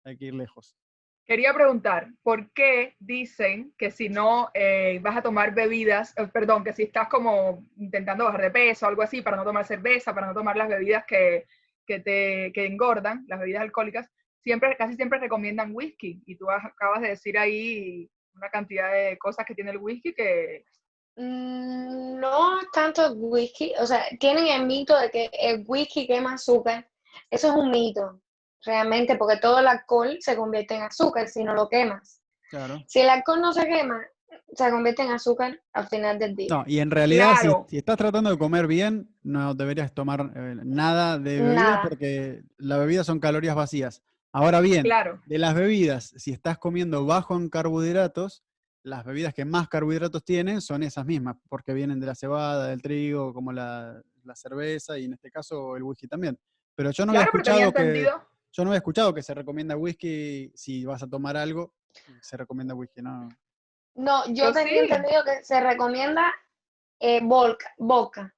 hay 0.05 0.17
que 0.17 0.27
ir 0.27 0.35
lejos. 0.35 0.77
Quería 1.27 1.53
preguntar, 1.53 2.09
¿por 2.23 2.53
qué 2.53 2.97
dicen 2.99 3.75
que 3.79 3.91
si 3.91 4.09
no 4.09 4.51
eh, 4.55 4.99
vas 5.03 5.17
a 5.17 5.23
tomar 5.23 5.55
bebidas, 5.55 6.17
eh, 6.17 6.27
perdón, 6.33 6.65
que 6.65 6.73
si 6.73 6.85
estás 6.85 7.09
como 7.09 7.67
intentando 7.77 8.25
bajar 8.25 8.43
de 8.43 8.51
peso 8.51 8.87
o 8.87 8.89
algo 8.89 9.03
así, 9.03 9.23
para 9.23 9.37
no 9.37 9.45
tomar 9.45 9.65
cerveza, 9.65 10.15
para 10.15 10.27
no 10.27 10.35
tomar 10.35 10.57
las 10.57 10.69
bebidas 10.69 11.05
que, 11.07 11.47
que 11.87 12.01
te 12.01 12.53
que 12.53 12.67
engordan, 12.67 13.25
las 13.29 13.41
bebidas 13.41 13.63
alcohólicas, 13.63 14.11
siempre, 14.41 14.77
casi 14.77 14.95
siempre 14.95 15.19
recomiendan 15.19 15.75
whisky? 15.75 16.23
Y 16.27 16.37
tú 16.37 16.51
acabas 16.51 17.03
de 17.03 17.09
decir 17.09 17.39
ahí 17.39 18.11
una 18.35 18.51
cantidad 18.51 18.93
de 18.93 19.17
cosas 19.19 19.47
que 19.47 19.55
tiene 19.55 19.71
el 19.71 19.79
whisky 19.79 20.13
que 20.13 20.65
Mm, 21.17 22.19
No 22.21 22.61
tanto 22.73 23.07
el 23.07 23.13
whisky, 23.17 23.73
o 23.79 23.87
sea, 23.87 24.05
tienen 24.19 24.47
el 24.49 24.67
mito 24.67 24.99
de 24.99 25.11
que 25.11 25.31
el 25.33 25.65
whisky 25.67 26.07
quema 26.07 26.35
azúcar. 26.35 26.89
Eso 27.31 27.49
es 27.49 27.55
un 27.55 27.71
mito, 27.71 28.21
realmente, 28.65 29.17
porque 29.17 29.37
todo 29.39 29.59
el 29.59 29.67
alcohol 29.67 30.17
se 30.21 30.37
convierte 30.37 30.75
en 30.75 30.83
azúcar 30.83 31.29
si 31.29 31.45
no 31.45 31.55
lo 31.55 31.69
quemas. 31.69 32.21
Claro. 32.51 32.83
Si 32.87 33.01
el 33.01 33.09
alcohol 33.09 33.41
no 33.41 33.53
se 33.53 33.67
quema, 33.67 34.01
se 34.53 34.71
convierte 34.71 35.03
en 35.03 35.11
azúcar 35.13 35.61
al 35.73 35.89
final 35.89 36.19
del 36.19 36.37
día. 36.37 36.49
No, 36.51 36.65
y 36.67 36.79
en 36.79 36.91
realidad, 36.91 37.35
si- 37.37 37.47
Claro. 37.49 37.67
si, 37.69 37.77
estás 37.79 37.97
tratando 37.97 38.31
de 38.31 38.39
comer 38.39 38.67
bien, 38.67 39.09
no 39.23 39.55
deberías 39.55 39.93
tomar 39.93 40.33
eh, 40.35 40.57
nada 40.65 41.19
de 41.19 41.41
bebida 41.41 41.55
Nada. 41.55 41.83
porque 41.83 42.43
las 42.59 42.79
bebidas 42.79 43.07
son 43.07 43.21
calorías 43.21 43.57
vacías. 43.57 44.03
Ahora 44.33 44.61
bien, 44.61 44.83
Claro, 44.83 45.21
de 45.27 45.39
las 45.39 45.55
bebidas, 45.55 46.13
si 46.17 46.33
estás 46.33 46.59
comiendo 46.59 47.07
bajo 47.07 47.37
en 47.37 47.49
carbohidratos, 47.49 48.43
las 48.83 49.05
bebidas 49.05 49.33
que 49.33 49.45
más 49.45 49.69
carbohidratos 49.69 50.25
tienen 50.25 50.61
son 50.61 50.83
esas 50.83 51.07
mismas, 51.07 51.37
porque 51.49 51.73
vienen 51.73 52.01
de 52.01 52.07
la 52.07 52.15
cebada, 52.15 52.67
del 52.69 52.83
trigo, 52.83 53.33
como 53.33 53.53
la, 53.53 54.03
la 54.25 54.35
cerveza 54.37 54.99
y 54.99 55.05
en 55.05 55.15
este 55.15 55.31
caso 55.31 55.77
el 55.77 55.83
whisky 55.85 56.07
también. 56.09 56.39
Pero 56.75 56.91
yo 56.91 57.07
no 57.07 57.13
claro, 57.13 57.31
había 57.33 57.41
escuchado 57.41 57.73
que. 57.73 58.09
Yo 58.57 58.63
no 58.63 58.71
había 58.71 58.79
escuchado 58.79 59.13
que 59.13 59.23
se 59.23 59.35
recomienda 59.35 59.77
whisky 59.77 60.53
si 60.55 60.85
vas 60.85 61.03
a 61.03 61.09
tomar 61.09 61.37
algo, 61.37 61.75
se 62.21 62.37
recomienda 62.37 62.73
whisky, 62.75 63.03
no. 63.03 63.29
No, 63.97 64.25
yo 64.27 64.47
Yo 64.47 64.53
tenía 64.53 64.85
sí. 64.85 64.93
entendido 64.93 65.25
que 65.25 65.45
se 65.45 65.61
recomienda 65.61 66.33
eh, 67.01 67.21
vodka, 67.23 67.73
vodka, 67.79 68.33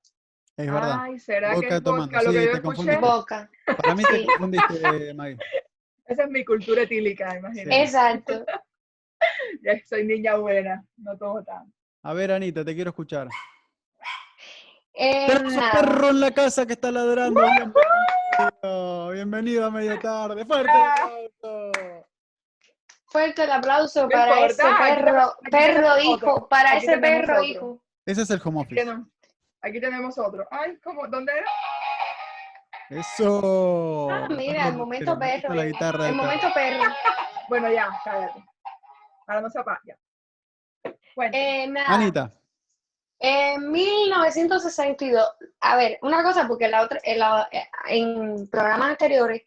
Es 0.56 0.72
verdad. 0.72 1.00
Ay, 1.02 1.18
¿será 1.18 1.54
que 1.60 1.68
es 1.68 1.82
tomando, 1.82 2.06
vodka 2.06 2.22
lo 2.22 2.30
sí, 2.30 2.36
que 2.38 2.44
yo 2.46 2.50
te 2.50 2.56
escuché? 2.56 2.96
vodka. 2.96 3.50
Para 3.76 3.94
mí 3.94 4.04
te 4.04 4.24
confundiste, 4.26 5.14
Maggie. 5.14 5.36
Esa 6.06 6.22
es 6.24 6.30
mi 6.30 6.44
cultura 6.44 6.82
etílica, 6.82 7.36
imagínate. 7.36 7.82
Exacto. 7.82 8.44
Ya 9.62 9.72
soy 9.86 10.06
niña 10.06 10.36
buena, 10.36 10.84
no 10.98 11.16
tomo 11.16 11.42
tanto. 11.42 11.72
A 12.02 12.12
ver, 12.12 12.30
Anita, 12.32 12.64
te 12.64 12.74
quiero 12.74 12.90
escuchar. 12.90 13.28
Eh, 14.92 15.26
Tenemos 15.26 15.54
un 15.54 15.70
perro 15.72 16.10
en 16.10 16.20
la 16.20 16.30
casa 16.32 16.66
que 16.66 16.74
está 16.74 16.92
ladrando. 16.92 17.40
Bienvenido, 18.40 19.10
bienvenido 19.10 19.66
a 19.66 19.70
media 19.70 19.98
tarde. 19.98 20.44
Fuerte 20.44 20.70
el 20.72 20.82
aplauso. 20.92 21.72
Fuerte 23.06 23.44
el 23.44 23.50
aplauso 23.50 24.02
No 24.02 24.08
para 24.08 24.40
importa, 24.40 24.46
ese 24.46 24.62
perro, 24.62 25.04
tenemos- 25.04 25.36
perro 25.50 25.98
hijo, 26.00 26.32
otro, 26.34 26.48
para 26.48 26.70
aquí 26.72 26.86
ese 26.86 26.98
perro 26.98 27.32
otro. 27.34 27.42
hijo. 27.44 27.82
Ese 28.04 28.22
es 28.22 28.30
el 28.30 28.40
home 28.44 28.60
Aquí 28.60 28.66
office. 28.74 28.84
tenemos, 28.84 29.08
aquí 29.62 29.80
tenemos 29.80 30.18
otro. 30.18 30.46
Ay, 30.50 30.76
¿cómo? 30.82 31.06
¿Dónde 31.08 31.32
era? 31.32 31.46
Eso. 32.90 34.08
Ah, 34.10 34.28
mira, 34.30 34.68
el 34.68 34.76
momento 34.76 35.18
perro. 35.18 35.54
La 35.54 35.64
guitarra 35.64 36.08
El 36.08 36.14
momento 36.14 36.48
perro. 36.54 36.84
Bueno, 37.48 37.70
ya, 37.70 37.88
cállate. 38.04 38.44
Ahora 39.26 39.40
no 39.40 39.50
se 39.50 39.58
apaga, 39.58 39.80
ya. 39.84 39.96
Bueno, 41.16 41.32
Eh. 41.34 41.74
Anita. 41.86 42.32
En 43.18 43.70
1962, 43.70 45.26
a 45.60 45.76
ver, 45.76 45.98
una 46.02 46.22
cosa, 46.22 46.46
porque 46.46 46.68
la 46.68 46.82
otra, 46.82 47.00
en, 47.02 47.18
la- 47.18 47.48
en 47.88 48.48
programas 48.48 48.90
anteriores 48.90 49.42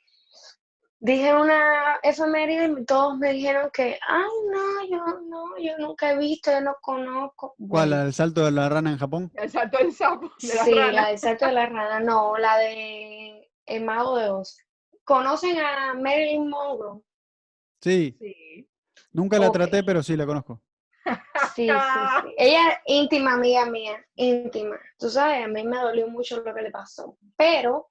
dije 1.00 1.34
una 1.34 1.98
efeméride 2.04 2.66
y 2.82 2.86
todos 2.86 3.18
me 3.18 3.32
dijeron 3.32 3.70
que, 3.72 3.98
ay, 4.08 4.30
no, 4.52 4.90
yo 4.90 5.20
no, 5.22 5.58
yo 5.58 5.78
nunca 5.78 6.12
he 6.12 6.18
visto, 6.18 6.52
yo 6.52 6.62
no 6.62 6.76
conozco. 6.82 7.56
¿Cuál? 7.70 7.94
¿El 7.94 8.14
salto 8.14 8.44
de 8.44 8.52
la 8.52 8.68
rana 8.70 8.92
en 8.92 8.98
Japón? 8.98 9.32
el 9.36 9.50
salto 9.50 9.78
del 9.78 9.94
sapo 9.94 10.32
de 10.42 10.56
la 10.56 10.64
sí, 10.64 10.74
rana. 10.74 10.92
la 10.92 11.08
del 11.10 11.20
salto 11.20 11.46
de 11.46 11.52
la 11.54 11.66
rana, 11.68 12.00
no, 12.00 12.38
la 12.38 12.58
de 12.58 13.50
El 13.66 13.84
Mago 13.86 14.18
de 14.18 14.30
Oz. 14.30 14.58
¿Conocen 15.06 15.58
a 15.60 15.94
Marilyn 15.94 16.50
Monroe? 16.50 17.02
Sí. 17.82 18.16
Sí. 18.20 18.68
Nunca 19.12 19.40
la 19.40 19.48
Ok. 19.48 19.54
traté, 19.54 19.84
pero 19.84 20.04
sí 20.04 20.16
la 20.18 20.26
conozco. 20.26 20.62
Sí, 21.56 21.68
sí, 21.68 21.70
sí. 22.24 22.34
Ella 22.38 22.70
es 22.70 22.78
íntima 22.86 23.34
amiga 23.34 23.66
mía, 23.66 24.06
íntima. 24.16 24.80
Tú 24.98 25.10
sabes, 25.10 25.44
a 25.44 25.48
mí 25.48 25.64
me 25.64 25.78
dolió 25.78 26.08
mucho 26.08 26.42
lo 26.42 26.54
que 26.54 26.62
le 26.62 26.72
pasó. 26.72 27.18
Pero, 27.38 27.90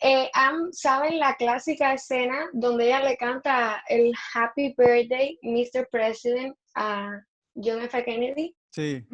eh, 0.00 0.30
¿saben 0.72 1.18
la 1.18 1.34
clásica 1.36 1.92
escena 1.92 2.48
donde 2.52 2.86
ella 2.86 3.00
le 3.00 3.16
canta 3.16 3.82
el 3.88 4.12
Happy 4.34 4.74
Birthday, 4.76 5.38
Mr. 5.42 5.88
President, 5.90 6.56
a 6.74 7.20
John 7.54 7.82
F. 7.82 8.04
Kennedy? 8.04 8.56
Sí. 8.70 9.06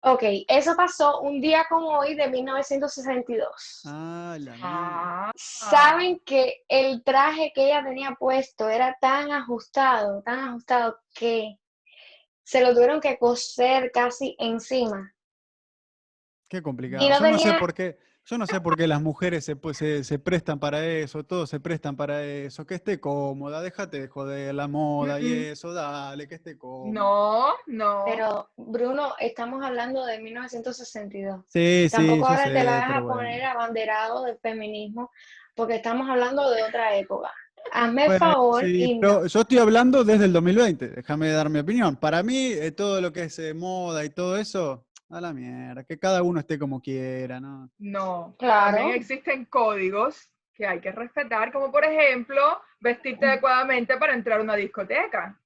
Ok, 0.00 0.22
eso 0.46 0.76
pasó 0.76 1.20
un 1.22 1.40
día 1.40 1.66
como 1.68 1.88
hoy 1.98 2.14
de 2.14 2.28
1962. 2.28 3.82
Ah, 3.86 4.36
la 4.38 4.52
mía. 4.52 4.62
Ah. 4.62 5.32
Saben 5.34 6.20
que 6.20 6.62
el 6.68 7.02
traje 7.02 7.50
que 7.52 7.66
ella 7.66 7.82
tenía 7.82 8.12
puesto 8.12 8.68
era 8.68 8.96
tan 9.00 9.32
ajustado, 9.32 10.22
tan 10.22 10.38
ajustado 10.38 11.00
que 11.14 11.58
se 12.48 12.62
lo 12.62 12.72
tuvieron 12.72 12.98
que 12.98 13.18
coser 13.18 13.90
casi 13.92 14.34
encima. 14.38 15.14
Qué 16.48 16.62
complicado. 16.62 17.04
Y 17.04 17.10
no 17.10 17.18
yo 17.18 17.30
no 17.30 17.38
sé 17.38 17.52
por 17.60 17.74
qué. 17.74 17.98
Yo 18.24 18.38
no 18.38 18.46
sé 18.46 18.58
por 18.62 18.74
qué 18.74 18.86
las 18.86 19.02
mujeres 19.02 19.44
se, 19.44 19.54
pu- 19.54 19.74
se, 19.74 20.02
se 20.02 20.18
prestan 20.18 20.58
para 20.58 20.84
eso, 20.86 21.24
todos 21.24 21.50
se 21.50 21.60
prestan 21.60 21.94
para 21.96 22.24
eso, 22.24 22.66
que 22.66 22.74
esté 22.76 23.00
cómoda, 23.00 23.60
déjate 23.62 24.00
de 24.00 24.08
joder 24.08 24.54
la 24.54 24.66
moda 24.66 25.20
y 25.20 25.30
eso, 25.30 25.72
dale, 25.74 26.26
que 26.26 26.36
esté 26.36 26.56
cómoda. 26.56 26.90
No, 26.92 27.54
no. 27.66 28.02
Pero, 28.06 28.50
Bruno, 28.56 29.14
estamos 29.18 29.62
hablando 29.62 30.04
de 30.06 30.20
1962. 30.20 31.44
Sí, 31.48 31.88
sí, 31.90 31.96
Tampoco 31.96 32.26
ahora 32.28 32.44
sé, 32.44 32.52
te 32.52 32.64
la 32.64 32.70
vas 32.80 32.90
a 32.96 33.00
bueno. 33.00 33.08
poner 33.14 33.44
abanderado 33.44 34.24
del 34.24 34.38
feminismo, 34.38 35.10
porque 35.54 35.76
estamos 35.76 36.08
hablando 36.08 36.50
de 36.50 36.62
otra 36.64 36.96
época. 36.96 37.30
Hazme 37.72 38.06
Bueno, 38.06 38.18
favor 38.18 38.64
sí, 38.64 38.84
y 38.84 39.00
pero 39.00 39.20
no. 39.20 39.26
yo 39.26 39.40
estoy 39.40 39.58
hablando 39.58 40.04
desde 40.04 40.24
el 40.26 40.32
2020, 40.32 40.88
déjame 40.88 41.30
dar 41.30 41.48
mi 41.50 41.58
opinión. 41.58 41.96
Para 41.96 42.22
mí, 42.22 42.52
eh, 42.52 42.72
todo 42.72 43.00
lo 43.00 43.12
que 43.12 43.24
es 43.24 43.38
eh, 43.38 43.54
moda 43.54 44.04
y 44.04 44.10
todo 44.10 44.36
eso, 44.36 44.86
a 45.10 45.20
la 45.20 45.32
mierda, 45.32 45.84
que 45.84 45.98
cada 45.98 46.22
uno 46.22 46.40
esté 46.40 46.58
como 46.58 46.80
quiera, 46.80 47.40
¿no? 47.40 47.70
No. 47.78 48.34
Claro. 48.38 48.76
También 48.76 48.96
existen 48.96 49.44
códigos 49.46 50.30
que 50.54 50.66
hay 50.66 50.80
que 50.80 50.90
respetar, 50.92 51.52
como 51.52 51.70
por 51.70 51.84
ejemplo, 51.84 52.60
vestirte 52.80 53.26
adecuadamente 53.26 53.96
para 53.96 54.14
entrar 54.14 54.40
a 54.40 54.42
una 54.42 54.56
discoteca. 54.56 55.38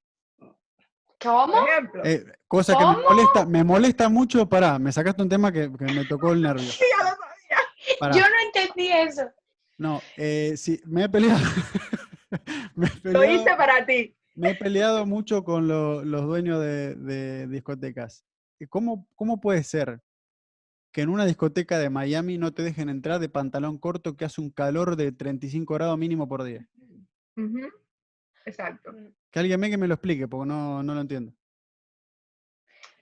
¿Cómo? 1.22 1.52
Por 1.52 1.68
ejemplo. 1.68 2.02
Eh, 2.04 2.24
cosa 2.48 2.76
que 2.76 2.84
me 2.84 3.02
molesta, 3.02 3.46
me 3.46 3.64
molesta 3.64 4.08
mucho, 4.08 4.48
pará, 4.48 4.78
me 4.78 4.90
sacaste 4.90 5.22
un 5.22 5.28
tema 5.28 5.52
que, 5.52 5.70
que 5.72 5.84
me 5.84 6.04
tocó 6.06 6.32
el 6.32 6.42
nervio. 6.42 6.64
Sí, 6.64 6.84
ya 6.98 7.04
lo 7.04 7.10
sabía. 7.10 7.98
Pará. 8.00 8.14
Yo 8.14 8.22
no 8.22 8.36
entendí 8.46 8.88
eso. 8.90 9.30
No, 9.78 10.00
eh, 10.16 10.54
sí, 10.56 10.80
me 10.86 11.04
he 11.04 11.08
peleado. 11.08 11.40
me, 12.74 12.86
he 12.86 13.12
Lo 13.12 13.24
hice 13.24 13.44
peleado 13.44 13.56
para 13.56 13.86
ti. 13.86 14.16
me 14.34 14.50
he 14.50 14.54
peleado 14.54 15.06
mucho 15.06 15.44
con 15.44 15.68
lo- 15.68 16.04
los 16.04 16.22
dueños 16.24 16.60
de, 16.60 16.94
de 16.94 17.46
discotecas. 17.48 18.24
¿Y 18.58 18.66
¿Cómo, 18.66 19.06
¿Cómo 19.14 19.40
puede 19.40 19.62
ser 19.64 20.00
que 20.92 21.02
en 21.02 21.08
una 21.08 21.24
discoteca 21.24 21.78
de 21.78 21.90
Miami 21.90 22.38
no 22.38 22.52
te 22.52 22.62
dejen 22.62 22.88
entrar 22.88 23.18
de 23.20 23.28
pantalón 23.28 23.78
corto 23.78 24.16
que 24.16 24.24
hace 24.24 24.40
un 24.40 24.50
calor 24.50 24.96
de 24.96 25.10
35 25.12 25.74
grados 25.74 25.98
mínimo 25.98 26.28
por 26.28 26.44
día? 26.44 26.68
Exacto. 28.44 28.92
Que 29.30 29.38
alguien 29.38 29.58
me, 29.60 29.70
que 29.70 29.78
me 29.78 29.88
lo 29.88 29.94
explique, 29.94 30.28
porque 30.28 30.46
no, 30.48 30.82
no 30.82 30.94
lo 30.94 31.00
entiendo. 31.00 31.32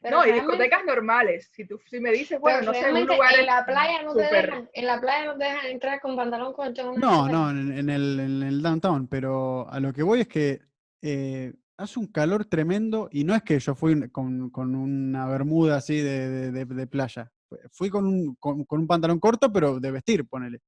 Pero 0.03 0.17
no, 0.17 0.27
y 0.27 0.33
discotecas 0.33 0.85
normales. 0.87 1.51
Si 1.53 1.67
tú 1.67 1.79
si 1.89 2.01
me 2.01 2.11
dices, 2.11 2.41
bueno, 2.41 2.63
no 2.63 2.73
sé, 2.73 2.89
en 2.89 2.97
un 2.97 3.07
lugar 3.17 3.35
en 3.41 3.47
la 3.47 3.67
playa 3.67 4.03
no 4.03 4.15
te 4.15 4.23
dejan, 4.47 4.71
en 4.73 4.87
la 4.87 5.01
playa 5.01 5.27
no 5.27 5.39
te 5.39 5.45
dejan 5.45 5.67
entrar 5.67 6.01
con 6.01 6.17
pantalón 6.17 6.53
corto. 6.55 6.93
No, 6.95 7.29
no, 7.29 7.51
en, 7.51 7.73
en 7.79 7.91
el, 7.91 8.21
en 8.21 8.43
el 8.43 8.63
downtown, 8.63 9.07
pero 9.09 9.69
a 9.71 9.79
lo 9.79 9.93
que 9.93 10.03
voy 10.03 10.21
es 10.23 10.29
que 10.29 10.63
eh, 11.03 11.53
hace 11.77 11.99
un 12.01 12.07
calor 12.07 12.47
tremendo 12.47 13.09
y 13.13 13.25
no 13.25 13.35
es 13.35 13.43
que 13.43 13.59
yo 13.59 13.75
fui 13.75 14.09
con, 14.11 14.49
con 14.51 14.75
una 14.75 15.27
bermuda 15.27 15.77
así 15.77 15.97
de, 16.01 16.29
de- 16.31 16.51
de- 16.53 16.65
de 16.65 16.87
playa. 16.87 17.31
Fui 17.73 17.91
con 17.91 18.07
un, 18.07 18.37
con, 18.37 18.65
con 18.65 18.81
un 18.81 18.87
pantalón 18.87 19.19
corto, 19.21 19.53
pero 19.53 19.81
de 19.81 19.91
vestir, 19.91 20.27
ponele. 20.27 20.61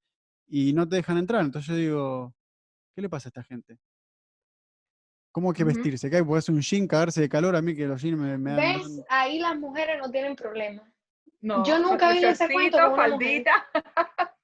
y 0.49 0.73
no 0.75 0.87
te 0.89 0.97
dejan 0.97 1.17
entrar. 1.19 1.43
Entonces 1.43 1.69
yo 1.69 1.77
digo, 1.77 2.35
¿qué 2.95 3.01
le 3.03 3.09
pasa 3.09 3.29
a 3.29 3.31
esta 3.31 3.43
gente? 3.45 3.79
¿Cómo 5.33 5.53
que 5.55 5.63
Ujú. 5.65 5.73
vestirse? 5.73 6.11
¿Qué 6.11 6.17
hay? 6.17 6.23
¿Puede 6.23 6.43
ser 6.43 6.55
un 6.55 6.61
jean, 6.61 6.87
cagarse 6.87 7.23
de 7.23 7.29
calor? 7.29 7.57
A 7.57 7.63
mí 7.63 7.75
que 7.75 7.87
los 7.87 8.01
jeans 8.03 8.19
me, 8.19 8.37
me 8.37 8.51
dan- 8.53 8.61
¿Ves? 8.61 9.03
Ahí 9.09 9.39
las 9.39 9.57
mujeres 9.59 9.99
no 9.99 10.11
tienen 10.11 10.37
problema. 10.37 10.83
No, 11.41 11.65
Yo 11.67 11.79
nunca 11.79 12.13
vi 12.13 12.23
ese 12.25 12.53
cuento 12.53 12.77
con 12.77 12.93
una 12.93 13.03
faldita. 13.09 13.67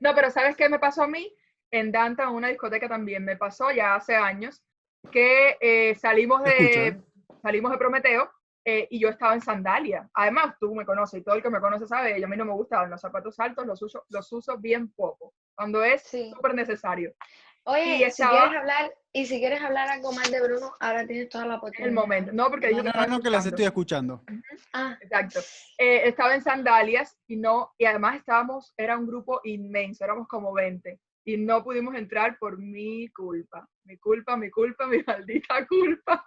no, 0.00 0.14
pero 0.14 0.30
¿sabes 0.30 0.54
qué 0.56 0.68
me 0.68 0.78
pasó 0.78 1.02
a 1.04 1.08
mí? 1.08 1.34
En 1.70 1.90
Danta, 1.90 2.28
una 2.30 2.48
discoteca 2.48 2.86
también 2.88 3.24
me 3.24 3.36
pasó 3.36 3.70
ya 3.72 3.94
hace 3.96 4.14
años 4.14 4.62
que 5.10 5.56
eh, 5.60 5.94
salimos 5.96 6.42
escucho, 6.44 6.80
de 6.80 6.86
¿eh? 6.88 7.02
salimos 7.42 7.72
de 7.72 7.78
Prometeo 7.78 8.30
eh, 8.64 8.86
y 8.90 9.00
yo 9.00 9.08
estaba 9.08 9.34
en 9.34 9.40
sandalia. 9.40 10.08
Además, 10.14 10.54
tú 10.60 10.74
me 10.74 10.84
conoces 10.84 11.20
y 11.20 11.24
todo 11.24 11.34
el 11.34 11.42
que 11.42 11.50
me 11.50 11.60
conoce 11.60 11.86
sabe, 11.86 12.18
y 12.18 12.22
a 12.22 12.28
mí 12.28 12.36
no 12.36 12.44
me 12.44 12.52
gustaban 12.52 12.90
los 12.90 13.00
zapatos 13.00 13.38
altos, 13.40 13.66
los 13.66 13.80
uso, 13.82 14.04
los 14.10 14.30
uso 14.32 14.58
bien 14.58 14.92
poco, 14.92 15.32
cuando 15.54 15.82
es 15.82 16.02
Sí. 16.02 16.30
súper 16.34 16.54
necesario. 16.54 17.12
Oye, 17.66 17.96
Y 18.06 18.10
si 18.10 18.22
quieres 18.22 18.56
hablar, 18.56 18.94
y 19.12 19.26
si 19.26 19.38
quieres 19.40 19.60
hablar 19.60 19.88
algo 19.88 20.12
más 20.12 20.30
de 20.30 20.40
Bruno, 20.40 20.72
ahora 20.78 21.06
tienes 21.06 21.28
toda 21.28 21.46
la 21.46 21.56
oportunidad. 21.56 21.88
el 21.88 21.94
momento, 21.94 22.32
no 22.32 22.48
porque 22.48 22.68
dijo 22.68 22.82
No, 22.82 22.92
que 22.92 22.98
no, 22.98 23.06
no, 23.06 23.20
que 23.20 23.30
las 23.30 23.44
escuchando. 23.46 23.48
estoy 23.48 23.64
escuchando. 23.66 24.22
Ah, 24.72 24.98
Exacto. 25.00 25.40
Eh, 25.78 26.02
estaba 26.08 26.34
en 26.34 26.42
sandalias 26.42 27.16
y 27.26 27.36
no, 27.36 27.72
y 27.78 27.84
además 27.86 28.16
estábamos, 28.18 28.72
era 28.76 28.96
un 28.96 29.06
grupo 29.06 29.40
inmenso, 29.44 30.04
éramos 30.04 30.28
como 30.28 30.52
20 30.52 31.00
y 31.24 31.36
no 31.38 31.64
pudimos 31.64 31.94
entrar 31.96 32.38
por 32.38 32.56
mi 32.58 33.08
culpa. 33.08 33.68
Mi 33.84 33.96
culpa, 33.98 34.36
mi 34.36 34.48
culpa, 34.50 34.86
mi 34.86 34.98
maldita 35.06 35.66
culpa. 35.66 36.24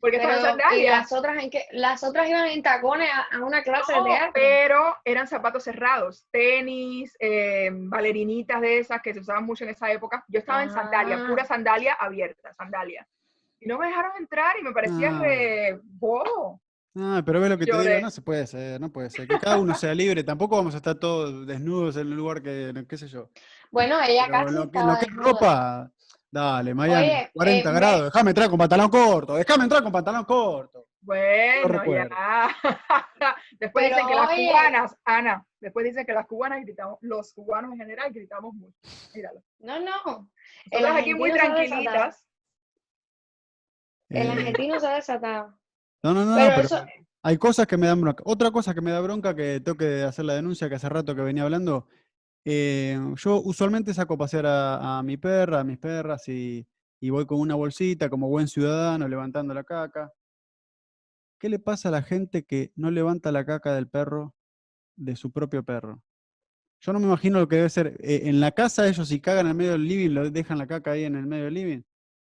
Porque 0.00 0.16
estaba 0.18 0.50
en 0.50 0.56
pero, 0.58 0.76
¿y 0.76 0.82
las 0.86 1.12
otras 1.12 1.42
en 1.42 1.50
qué? 1.50 1.64
Las 1.72 2.04
otras 2.04 2.28
iban 2.28 2.46
en 2.48 2.62
tacones 2.62 3.08
a, 3.10 3.36
a 3.36 3.40
una 3.44 3.62
clase 3.62 3.92
No, 3.96 4.04
de 4.04 4.10
teatro. 4.10 4.32
pero 4.34 4.96
eran 5.04 5.26
zapatos 5.26 5.64
cerrados, 5.64 6.26
tenis, 6.30 7.16
eh, 7.20 7.70
balerinitas 7.72 8.60
de 8.60 8.78
esas 8.80 9.00
que 9.00 9.14
se 9.14 9.20
usaban 9.20 9.44
mucho 9.46 9.64
en 9.64 9.70
esa 9.70 9.90
época. 9.90 10.22
Yo 10.28 10.40
estaba 10.40 10.62
en 10.62 10.70
sandalia, 10.70 11.16
Ah. 11.22 11.26
pura 11.26 11.44
sandalia 11.46 11.94
abierta, 11.94 12.52
sandalia. 12.54 13.06
Y 13.60 13.66
no 13.66 13.78
me 13.78 13.86
dejaron 13.86 14.12
entrar 14.18 14.56
y 14.58 14.62
me 14.62 14.72
parecía 14.72 15.08
Ah. 15.10 15.20
re 15.22 15.80
bobo. 15.82 16.60
Ah, 16.96 17.22
pero 17.24 17.40
ves 17.40 17.50
lo 17.50 17.58
que 17.58 17.64
te 17.66 17.76
digo, 17.76 18.00
no 18.02 18.10
se 18.10 18.22
puede 18.22 18.46
ser, 18.46 18.80
no 18.80 18.92
puede 18.92 19.10
ser. 19.10 19.26
Que 19.26 19.38
cada 19.38 19.56
uno 19.56 19.74
sea 19.74 19.94
libre, 19.94 20.22
tampoco 20.22 20.56
vamos 20.56 20.74
a 20.74 20.76
estar 20.76 20.94
todos 20.96 21.44
desnudos 21.46 21.96
en 21.96 22.06
un 22.08 22.16
lugar 22.16 22.40
que, 22.42 22.84
qué 22.88 22.96
sé 22.96 23.08
yo. 23.08 23.30
Bueno, 23.72 23.96
ella 24.06 24.26
Pero 24.26 24.44
casi 24.44 24.54
lo 24.54 24.70
que, 24.70 24.78
lo 24.78 24.98
que 25.00 25.06
es 25.06 25.12
ropa, 25.16 25.90
dale, 26.34 26.74
Miami, 26.74 27.06
Oye, 27.06 27.30
40 27.32 27.68
eh, 27.68 27.72
me- 27.72 27.78
grados, 27.78 28.04
déjame 28.04 28.30
entrar 28.32 28.50
con 28.50 28.58
pantalón 28.58 28.90
corto, 28.90 29.34
déjame 29.36 29.62
entrar 29.64 29.82
con 29.82 29.92
pantalón 29.92 30.24
corto. 30.24 30.86
Bueno, 31.00 31.68
recuerdo. 31.68 32.14
ya. 32.14 32.48
después 33.60 33.84
Pero, 33.84 33.96
dicen 33.96 34.06
que 34.08 34.14
las 34.14 34.28
oye. 34.30 34.48
cubanas, 34.48 34.96
Ana, 35.04 35.46
después 35.60 35.84
dicen 35.86 36.04
que 36.06 36.12
las 36.12 36.26
cubanas 36.26 36.60
gritamos, 36.62 36.98
los 37.02 37.32
cubanos 37.34 37.72
en 37.72 37.78
general 37.78 38.10
gritamos 38.12 38.54
mucho. 38.54 38.74
Míralo. 39.14 39.42
No, 39.60 39.80
no. 39.80 40.28
Nosotras 40.72 40.96
aquí 40.96 41.14
muy 41.14 41.30
tranquilitas. 41.32 42.26
El 44.08 44.26
Eh, 44.26 44.30
argentino 44.30 44.80
se 44.80 44.86
ha 44.86 44.94
desatado. 44.94 45.58
no, 46.02 46.14
no, 46.14 46.24
no, 46.24 46.36
Pero 46.36 46.50
pero 46.56 46.66
eso- 46.66 46.86
hay 47.22 47.38
cosas 47.38 47.66
que 47.66 47.76
me 47.76 47.86
dan 47.86 48.00
bronca. 48.00 48.22
Otra 48.26 48.50
cosa 48.50 48.74
que 48.74 48.80
me 48.80 48.90
da 48.90 49.00
bronca, 49.00 49.34
que 49.34 49.60
tengo 49.60 49.76
que 49.78 50.02
hacer 50.02 50.24
la 50.24 50.34
denuncia, 50.34 50.68
que 50.68 50.74
hace 50.74 50.88
rato 50.88 51.14
que 51.14 51.22
venía 51.22 51.42
hablando, 51.42 51.86
eh, 52.44 52.98
yo 53.16 53.40
usualmente 53.40 53.94
saco 53.94 54.14
a 54.14 54.18
pasear 54.18 54.46
a, 54.46 54.98
a 54.98 55.02
mi 55.02 55.16
perra, 55.16 55.60
a 55.60 55.64
mis 55.64 55.78
perras, 55.78 56.28
y, 56.28 56.66
y 57.00 57.10
voy 57.10 57.26
con 57.26 57.40
una 57.40 57.54
bolsita 57.54 58.08
como 58.08 58.28
buen 58.28 58.48
ciudadano 58.48 59.08
levantando 59.08 59.54
la 59.54 59.64
caca. 59.64 60.12
¿Qué 61.38 61.48
le 61.48 61.58
pasa 61.58 61.88
a 61.88 61.92
la 61.92 62.02
gente 62.02 62.44
que 62.44 62.72
no 62.76 62.90
levanta 62.90 63.32
la 63.32 63.44
caca 63.44 63.74
del 63.74 63.88
perro, 63.88 64.34
de 64.96 65.16
su 65.16 65.30
propio 65.30 65.62
perro? 65.62 66.02
Yo 66.80 66.92
no 66.92 67.00
me 67.00 67.06
imagino 67.06 67.38
lo 67.40 67.48
que 67.48 67.56
debe 67.56 67.70
ser. 67.70 67.96
eh, 68.00 68.22
en 68.24 68.40
la 68.40 68.52
casa 68.52 68.86
ellos 68.86 69.08
si 69.08 69.20
cagan 69.20 69.46
en 69.46 69.50
el 69.50 69.56
medio 69.56 69.72
del 69.72 69.86
living, 69.88 70.10
lo 70.10 70.30
dejan 70.30 70.58
la 70.58 70.66
caca 70.66 70.92
ahí 70.92 71.04
en 71.04 71.16
el 71.16 71.26
medio 71.26 71.44
del 71.44 71.54
living. 71.54 71.82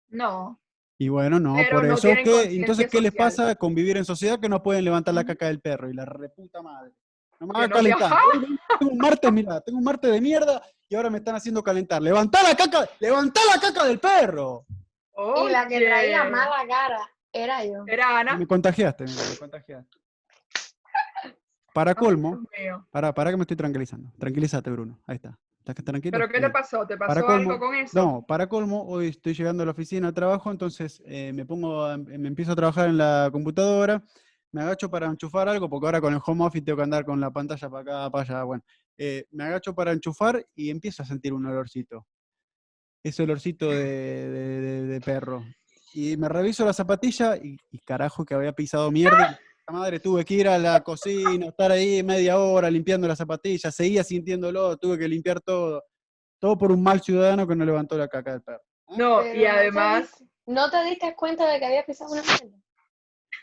No. 0.10 0.60
Y 1.00 1.10
bueno, 1.10 1.40
no, 1.40 1.56
Pero 1.56 1.70
por 1.72 1.88
no 1.88 1.96
eso 1.96 2.08
conciencia 2.10 2.44
entonces, 2.51 2.88
¿qué 2.92 3.01
les 3.01 3.13
pasa 3.13 3.56
con 3.56 3.74
vivir 3.74 3.98
en 3.98 4.06
sociedad 4.06 4.39
que 4.39 4.50
no 4.50 4.62
pueden 4.62 4.86
levantar 4.86 5.15
la 5.15 5.24
caca 5.26 5.48
del 5.48 5.60
perro? 5.60 5.89
Y 5.89 5.93
la 5.93 6.06
reputa 6.06 6.62
madre. 6.62 6.93
No 7.41 7.47
me 7.47 7.58
hagan 7.58 7.69
no 7.71 7.75
calentar. 7.75 8.17
Tengo 8.80 8.91
un 8.91 8.97
martes, 8.99 9.32
mira, 9.34 9.62
tengo 9.62 9.80
un 9.80 9.84
martes 9.84 10.12
de 10.12 10.21
mierda 10.21 10.62
y 10.88 10.95
ahora 10.95 11.10
me 11.10 11.17
están 11.17 11.36
haciendo 11.36 11.63
calentar. 11.63 11.99
¡Levantá 11.99 12.43
la 12.43 12.56
caca! 12.56 12.88
¡Levantá 12.99 13.41
la 13.51 13.60
caca 13.60 13.84
del 13.86 13.99
perro! 13.99 14.63
Y 15.47 15.49
la 15.49 15.67
que 15.67 15.80
traía 15.82 16.21
Oye. 16.21 16.32
mala 16.32 16.67
cara 16.67 16.99
era 17.34 17.65
yo. 17.65 17.84
Era 17.88 18.19
Ana. 18.19 18.38
Me 18.38 18.45
contagiaste, 18.45 19.06
mira, 19.06 19.23
me 19.32 19.38
contagiaste. 19.38 19.97
Para 21.73 21.95
colmo, 21.95 22.43
para, 22.91 23.12
para 23.12 23.32
que 23.32 23.38
me 23.38 23.41
estoy 23.43 23.58
tranquilizando. 23.58 24.12
Tranquilízate, 24.19 24.69
Bruno. 24.69 24.99
Ahí 25.08 25.15
está. 25.15 25.39
¿Estás 25.65 25.84
tranquilo? 25.84 26.12
¿Pero 26.17 26.27
qué 26.27 26.34
te 26.36 26.39
Bien. 26.41 26.51
pasó? 26.51 26.86
¿Te 26.86 26.97
Para 26.97 27.15
pasó 27.21 27.25
colmo, 27.25 27.51
algo 27.54 27.65
con 27.65 27.75
eso? 27.75 27.97
No, 27.99 28.25
para 28.27 28.47
colmo, 28.47 28.84
hoy 28.88 29.08
estoy 29.10 29.34
llegando 29.34 29.63
a 29.63 29.65
la 29.65 29.71
oficina 29.71 30.08
de 30.08 30.13
trabajo, 30.13 30.51
entonces 30.51 31.01
eh, 31.06 31.32
me 31.34 31.45
pongo, 31.45 31.86
a- 31.86 31.97
me 31.97 32.27
empiezo 32.27 32.51
a 32.51 32.56
trabajar 32.56 32.89
en 32.89 32.97
la 32.97 33.30
computadora, 33.32 34.04
me 34.52 34.62
agacho 34.62 34.90
para 34.90 35.08
enchufar 35.08 35.48
algo, 35.50 35.70
porque 35.70 35.86
ahora 35.88 36.02
con 36.02 36.14
el 36.14 36.20
home 36.26 36.46
office 36.46 36.64
tengo 36.66 36.78
que 36.78 36.84
andar 36.84 37.06
con 37.06 37.20
la 37.20 37.32
pantalla 37.32 37.70
para 37.70 37.82
acá, 37.82 38.10
para 38.12 38.24
allá, 38.24 38.44
bueno, 38.44 38.64
eh, 38.98 39.26
me 39.32 39.46
agacho 39.46 39.74
para 39.74 39.92
enchufar 39.92 40.46
y 40.56 40.70
empiezo 40.70 41.04
a 41.04 41.06
sentir 41.06 41.34
un 41.34 41.46
olorcito, 41.46 42.06
ese 43.04 43.24
olorcito 43.24 43.70
de, 43.70 43.84
de- 44.30 44.62
de- 44.62 44.86
de 44.88 45.02
perro. 45.02 45.44
Y 45.94 46.16
me 46.18 46.30
reviso 46.30 46.66
la 46.66 46.74
zapatilla 46.74 47.36
y, 47.38 47.58
y 47.70 47.80
carajo 47.80 48.24
que 48.24 48.34
había 48.34 48.54
pisado 48.54 48.90
mierda. 48.92 49.40
La 49.68 49.74
madre 49.74 50.00
tuve 50.00 50.24
que 50.26 50.34
ir 50.36 50.48
a 50.48 50.58
la 50.58 50.82
cocina, 50.82 51.48
estar 51.48 51.72
ahí 51.72 52.02
media 52.04 52.38
hora 52.40 52.70
limpiando 52.70 53.08
las 53.08 53.18
zapatillas, 53.18 53.76
seguía 53.76 54.04
sintiéndolo, 54.04 54.78
tuve 54.78 54.98
que 54.98 55.08
limpiar 55.08 55.42
todo. 55.42 55.84
Todo 56.40 56.58
por 56.58 56.72
un 56.72 56.82
mal 56.82 57.02
ciudadano 57.02 57.46
que 57.48 57.56
no 57.56 57.66
levantó 57.66 57.98
la 57.98 58.08
caca 58.08 58.32
del 58.32 58.42
perro. 58.42 58.62
No, 58.98 59.20
Pero 59.22 59.34
y 59.36 59.38
no 59.38 59.44
te 59.44 59.50
además, 59.50 60.24
¿No 60.48 60.70
te 60.72 60.84
diste 60.86 61.16
cuenta 61.16 61.48
de 61.48 61.60
que 61.60 61.66
había 61.66 61.86
pisado 61.86 62.12
una 62.12 62.22
mierda? 62.24 62.58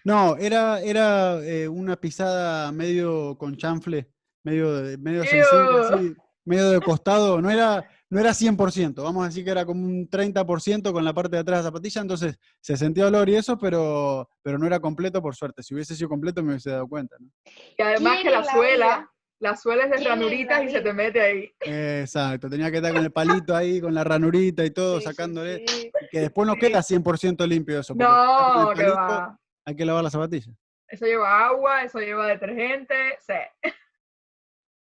No, 0.04 0.36
era, 0.36 0.80
era 0.80 1.38
eh, 1.44 1.68
una 1.68 1.96
pisada 1.96 2.70
medio 2.72 3.36
con 3.38 3.56
chanfle, 3.56 4.10
medio, 4.44 4.74
de- 4.74 4.98
medio 4.98 5.22
sensible, 5.24 5.80
así, 5.90 6.14
medio 6.44 6.70
de 6.70 6.80
costado. 6.80 7.40
No 7.42 7.50
era, 7.50 7.84
no 8.10 8.18
era 8.20 8.30
100%, 8.32 9.02
vamos 9.02 9.24
a 9.24 9.28
decir 9.28 9.44
que 9.44 9.50
era 9.50 9.66
como 9.66 9.84
un 9.84 10.08
30% 10.08 10.92
con 10.92 11.04
la 11.04 11.12
parte 11.12 11.36
de 11.36 11.40
atrás 11.40 11.58
de 11.58 11.62
la 11.64 11.68
zapatilla, 11.68 12.00
entonces 12.00 12.38
se 12.60 12.76
sentía 12.76 13.06
olor 13.06 13.28
y 13.28 13.36
eso, 13.36 13.58
pero, 13.58 14.30
pero 14.42 14.58
no 14.58 14.66
era 14.66 14.80
completo 14.80 15.20
por 15.20 15.34
suerte. 15.36 15.62
Si 15.62 15.74
hubiese 15.74 15.94
sido 15.94 16.08
completo 16.08 16.42
me 16.42 16.50
hubiese 16.52 16.70
dado 16.70 16.88
cuenta. 16.88 17.16
¿no? 17.20 17.28
y 17.76 17.82
además 17.82 18.14
¿Quién 18.14 18.24
que 18.26 18.30
la 18.30 18.40
la 18.40 18.52
suela, 18.52 18.86
vida? 18.86 19.10
la 19.40 19.56
suela 19.56 19.84
es 19.84 19.90
de 19.90 19.96
¿Quién 19.96 20.06
en 20.06 20.08
la 20.08 20.14
ranuritas 20.26 20.64
y 20.64 20.68
se 20.70 20.80
te 20.80 20.92
mete 20.94 21.20
ahí. 21.20 21.50
Exacto, 21.60 22.48
tenía 22.48 22.70
que 22.70 22.78
estar 22.78 22.92
con 22.94 23.02
el 23.04 23.12
palito 23.12 23.54
ahí, 23.54 23.80
con 23.80 23.92
la 23.94 24.04
ranurita 24.04 24.64
y 24.64 24.70
todo, 24.70 24.94
Sí, 24.96 25.00
sí, 25.02 25.06
sacándole, 25.10 25.64
sí. 25.68 25.90
que 26.10 26.20
después 26.20 26.46
no 26.46 26.54
Sí. 26.54 26.60
queda 26.60 26.82
100% 26.82 27.46
limpio 27.46 27.80
eso. 27.80 27.94
No, 27.94 28.70
el 28.72 28.78
que 28.78 28.86
va. 28.88 29.38
Hay 29.68 29.76
que 29.76 29.84
lavar 29.84 30.02
la 30.02 30.08
zapatilla. 30.10 30.50
Eso 30.88 31.04
lleva 31.04 31.46
agua, 31.46 31.82
eso 31.84 31.98
lleva 31.98 32.26
detergente, 32.26 32.94
sí. 33.20 33.34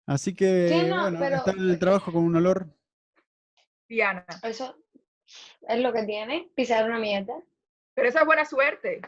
Así 0.05 0.35
que, 0.35 0.69
Sí, 0.69 0.87
no, 0.87 1.01
bueno, 1.01 1.17
pero- 1.19 1.35
estar 1.37 1.55
en 1.57 1.69
el 1.71 1.79
trabajo 1.79 2.11
con 2.13 2.23
un 2.23 2.35
olor 2.35 2.67
Diana. 3.89 4.23
Eso 4.43 4.77
es 5.67 5.79
lo 5.79 5.91
que 5.91 6.03
tiene, 6.03 6.51
pisar 6.55 6.85
una 6.85 6.99
mierda. 6.99 7.33
Pero 7.95 8.09
esa 8.09 8.19
es 8.19 8.25
buena 8.27 8.45
suerte. 8.45 9.01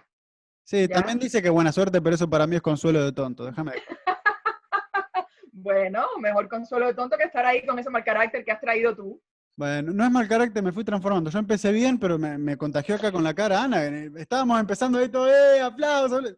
Sí, 0.63 0.87
Ya. 0.87 0.95
también 0.95 1.19
dice 1.19 1.43
que 1.43 1.49
buena 1.51 1.71
suerte, 1.71 2.01
pero 2.01 2.15
eso 2.15 2.27
para 2.27 2.47
mí 2.47 2.55
es 2.55 2.61
consuelo 2.63 3.05
de 3.05 3.11
tonto. 3.11 3.45
Déjame. 3.45 3.73
Bueno, 5.51 6.05
mejor 6.19 6.47
consuelo 6.47 6.85
de 6.87 6.93
tonto 6.93 7.17
que 7.17 7.23
estar 7.25 7.45
ahí 7.45 7.65
con 7.65 7.77
ese 7.77 7.89
mal 7.89 8.03
carácter 8.03 8.45
que 8.45 8.51
has 8.51 8.61
traído 8.61 8.95
tú. 8.95 9.21
Bueno, 9.57 9.91
no 9.91 10.05
es 10.05 10.11
mal 10.11 10.27
carácter, 10.27 10.61
me 10.61 10.71
fui 10.71 10.83
transformando. 10.83 11.31
Yo 11.31 11.39
empecé 11.39 11.71
bien, 11.71 11.97
pero 11.99 12.19
me, 12.19 12.37
me 12.37 12.55
contagió 12.55 12.93
acá 12.93 13.11
con 13.11 13.23
la 13.23 13.33
cara. 13.33 13.63
Ana, 13.63 13.83
estábamos 14.15 14.59
empezando 14.59 14.99
ahí 14.99 15.09
todo, 15.09 15.27
¡eh! 15.27 15.59
¡Aplausos! 15.61 16.35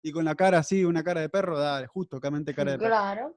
Y 0.00 0.12
con 0.12 0.24
la 0.24 0.36
cara 0.36 0.58
así, 0.58 0.84
una 0.84 1.02
cara 1.02 1.22
de 1.22 1.28
perro, 1.28 1.58
dale, 1.58 1.88
justo, 1.88 2.20
camente 2.20 2.54
cara 2.54 2.70
de 2.70 2.78
perro. 2.78 2.90
Claro. 2.90 3.36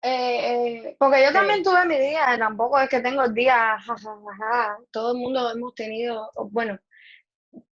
Eh, 0.00 0.86
eh, 0.86 0.96
porque 0.98 1.22
yo 1.22 1.32
también 1.34 1.62
tuve 1.62 1.84
mi 1.84 1.98
día, 1.98 2.34
tampoco 2.38 2.80
es 2.80 2.88
que 2.88 3.00
tengo 3.00 3.24
el 3.24 3.34
día, 3.34 3.78
ja, 3.78 3.94
ja, 3.94 3.96
ja, 3.96 4.36
ja. 4.38 4.78
Todo 4.90 5.12
el 5.12 5.18
mundo 5.18 5.50
hemos 5.50 5.74
tenido, 5.74 6.30
bueno, 6.50 6.78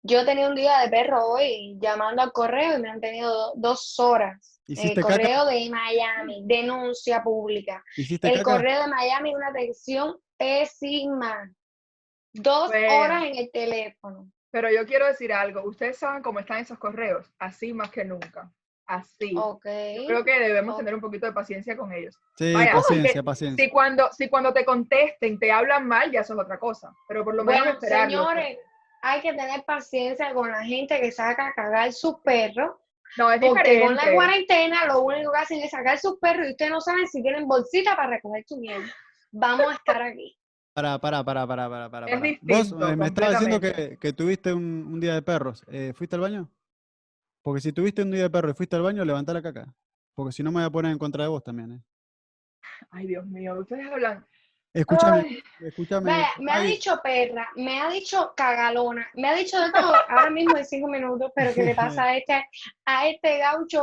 yo 0.04 0.26
tenía 0.26 0.48
un 0.48 0.56
día 0.56 0.80
de 0.80 0.90
perro 0.90 1.26
hoy 1.28 1.78
llamando 1.82 2.22
al 2.22 2.32
correo 2.32 2.78
y 2.78 2.82
me 2.82 2.90
han 2.90 3.02
tenido 3.02 3.32
do- 3.34 3.54
dos 3.56 4.00
horas. 4.00 4.62
El 4.68 5.00
correo 5.02 5.46
de 5.46 5.68
Miami, 5.70 6.44
denuncia 6.46 7.24
pública. 7.24 7.84
¿Hiciste 7.98 8.28
El 8.28 8.40
caca? 8.40 8.52
correo 8.52 8.82
de 8.84 8.88
Miami, 8.88 9.34
una 9.34 9.48
atención 9.48 10.16
pésima. 10.38 11.52
Dos 12.34 12.70
Bueno. 12.70 12.98
horas 13.00 13.24
en 13.26 13.36
el 13.36 13.52
teléfono. 13.52 14.32
Pero 14.52 14.70
yo 14.72 14.86
quiero 14.86 15.08
decir 15.08 15.34
algo. 15.34 15.64
Ustedes 15.64 15.98
saben 15.98 16.22
cómo 16.22 16.40
están 16.40 16.60
esos 16.60 16.78
correos. 16.78 17.32
Así 17.40 17.74
más 17.74 17.90
que 17.92 18.06
nunca. 18.06 18.52
Así. 18.86 19.34
Ok. 19.38 19.62
Creo 19.64 20.24
que 20.24 20.40
debemos 20.40 20.78
tener 20.78 20.96
un 20.96 21.02
poquito 21.02 21.26
de 21.28 21.32
paciencia 21.34 21.78
con 21.78 21.92
ellos. 21.94 22.16
Sí, 22.36 22.54
Vaya, 22.54 22.74
paciencia, 22.74 23.22
paciencia. 23.24 23.64
Si 23.66 23.70
cuando, 23.72 24.12
si 24.12 24.30
cuando 24.30 24.52
te 24.54 24.66
contesten 24.66 25.38
te 25.38 25.52
hablan 25.52 25.88
mal, 25.88 26.12
ya 26.12 26.22
eso 26.22 26.34
es 26.34 26.40
otra 26.40 26.58
cosa. 26.60 26.92
Pero 27.08 27.24
por 27.24 27.36
lo 27.36 27.44
menos 27.44 27.62
Bueno, 27.62 27.74
esperarlo. 27.80 28.18
señores, 28.18 28.58
hay 29.02 29.22
que 29.22 29.34
tener 29.34 29.64
paciencia 29.66 30.34
con 30.34 30.52
la 30.52 30.64
gente 30.64 31.00
que 31.00 31.12
saca 31.12 31.48
a 31.48 31.54
cagar 31.54 31.94
sus 31.94 32.16
perros, 32.24 32.72
No, 33.18 33.32
es 33.32 33.40
porque 33.40 33.80
con 33.82 33.96
la 33.96 34.02
diferente. 34.02 34.14
cuarentena 34.16 34.86
lo 34.86 35.02
único 35.02 35.32
que 35.32 35.38
hacen 35.40 35.60
es 35.62 35.72
sacar 35.72 35.98
sus 36.00 36.18
perros 36.20 36.48
y 36.48 36.52
ustedes 36.52 36.72
no 36.72 36.82
saben 36.82 37.08
si 37.08 37.22
tienen 37.22 37.48
bolsita 37.48 37.96
para 37.96 38.12
recoger 38.12 38.44
su 38.48 38.58
mierda. 38.58 38.86
vamos 39.32 39.68
a 39.68 39.74
estar 39.76 40.02
aquí. 40.02 40.36
Para, 40.74 40.98
para, 41.00 41.24
para, 41.24 41.46
para, 41.48 41.70
para, 41.70 41.90
para. 41.90 42.08
Es 42.08 42.22
distinto, 42.22 42.78
Vos 42.78 42.92
eh, 42.92 42.96
me 42.96 43.08
estabas 43.08 43.32
diciendo 43.40 43.60
que, 43.60 43.98
que 44.00 44.14
tuviste 44.14 44.54
un, 44.54 44.64
un 44.94 45.00
día 45.00 45.14
de 45.14 45.22
perros. 45.22 45.64
Eh, 45.68 45.92
¿Fuiste 45.96 46.16
al 46.16 46.22
baño? 46.22 46.50
Porque 47.42 47.60
si 47.62 47.74
tuviste 47.74 48.02
un 48.04 48.12
día 48.12 48.24
de 48.24 48.30
perros 48.30 48.52
y 48.54 48.56
fuiste 48.56 48.76
al 48.76 48.84
baño, 48.84 49.04
levantá 49.04 49.34
la 49.34 49.42
caca. 49.42 49.74
Porque 50.16 50.32
si 50.32 50.44
no 50.44 50.52
me 50.52 50.58
voy 50.60 50.66
a 50.66 50.70
poner 50.70 50.92
en 50.92 50.98
contra 51.00 51.24
de 51.24 51.30
vos 51.30 51.44
también. 51.44 51.72
¿eh? 51.74 51.82
Ay, 52.92 53.08
Dios 53.08 53.26
mío, 53.26 53.56
ustedes 53.60 53.88
hablan. 53.92 54.26
Escúchame, 54.72 55.22
Ay, 55.28 55.44
escúchame. 55.68 56.26
Me 56.38 56.52
ha 56.52 56.62
dicho 56.62 57.00
perra, 57.04 57.50
me 57.56 57.82
ha 57.82 57.90
dicho 57.90 58.34
cagalona, 58.38 59.10
me 59.16 59.28
ha 59.28 59.34
dicho 59.34 59.60
de 59.60 59.72
todo 59.72 59.96
ahora 60.08 60.30
mismo 60.30 60.56
en 60.58 60.66
cinco 60.66 60.88
minutos, 60.88 61.32
pero 61.36 61.54
¿qué 61.56 61.64
le 61.64 61.74
pasa 61.76 62.04
a 62.04 62.16
este, 62.18 62.46
a 62.86 63.08
este 63.08 63.40
gaucho? 63.40 63.82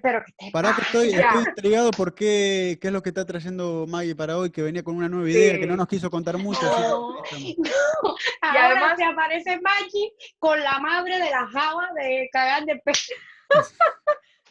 Pero 0.00 0.22
que 0.24 0.32
te 0.38 0.50
Pará 0.52 0.74
que 0.76 0.82
estoy, 0.82 1.08
estoy 1.12 1.42
intrigado 1.48 1.90
por 1.90 2.14
qué, 2.14 2.78
qué 2.80 2.86
es 2.86 2.92
lo 2.92 3.02
que 3.02 3.08
está 3.08 3.24
trayendo 3.26 3.84
Maggie 3.88 4.14
para 4.14 4.38
hoy, 4.38 4.50
que 4.50 4.62
venía 4.62 4.84
con 4.84 4.94
una 4.96 5.08
nueva 5.08 5.28
idea, 5.28 5.58
que 5.58 5.66
no 5.66 5.76
nos 5.76 5.88
quiso 5.88 6.08
contar 6.08 6.38
mucho. 6.38 6.60
así 6.60 6.76
que 6.82 6.88
No. 6.88 7.18
aprovechamos. 7.18 7.56
Ahora 8.42 8.66
además- 8.70 8.96
se 8.96 9.04
aparece 9.04 9.60
Maggie 9.60 10.12
con 10.38 10.60
la 10.60 10.78
madre 10.78 11.18
de 11.18 11.30
la 11.30 11.46
java 11.48 11.88
de 11.96 12.28
cagar 12.32 12.64
de 12.64 12.76
perro. 12.76 12.98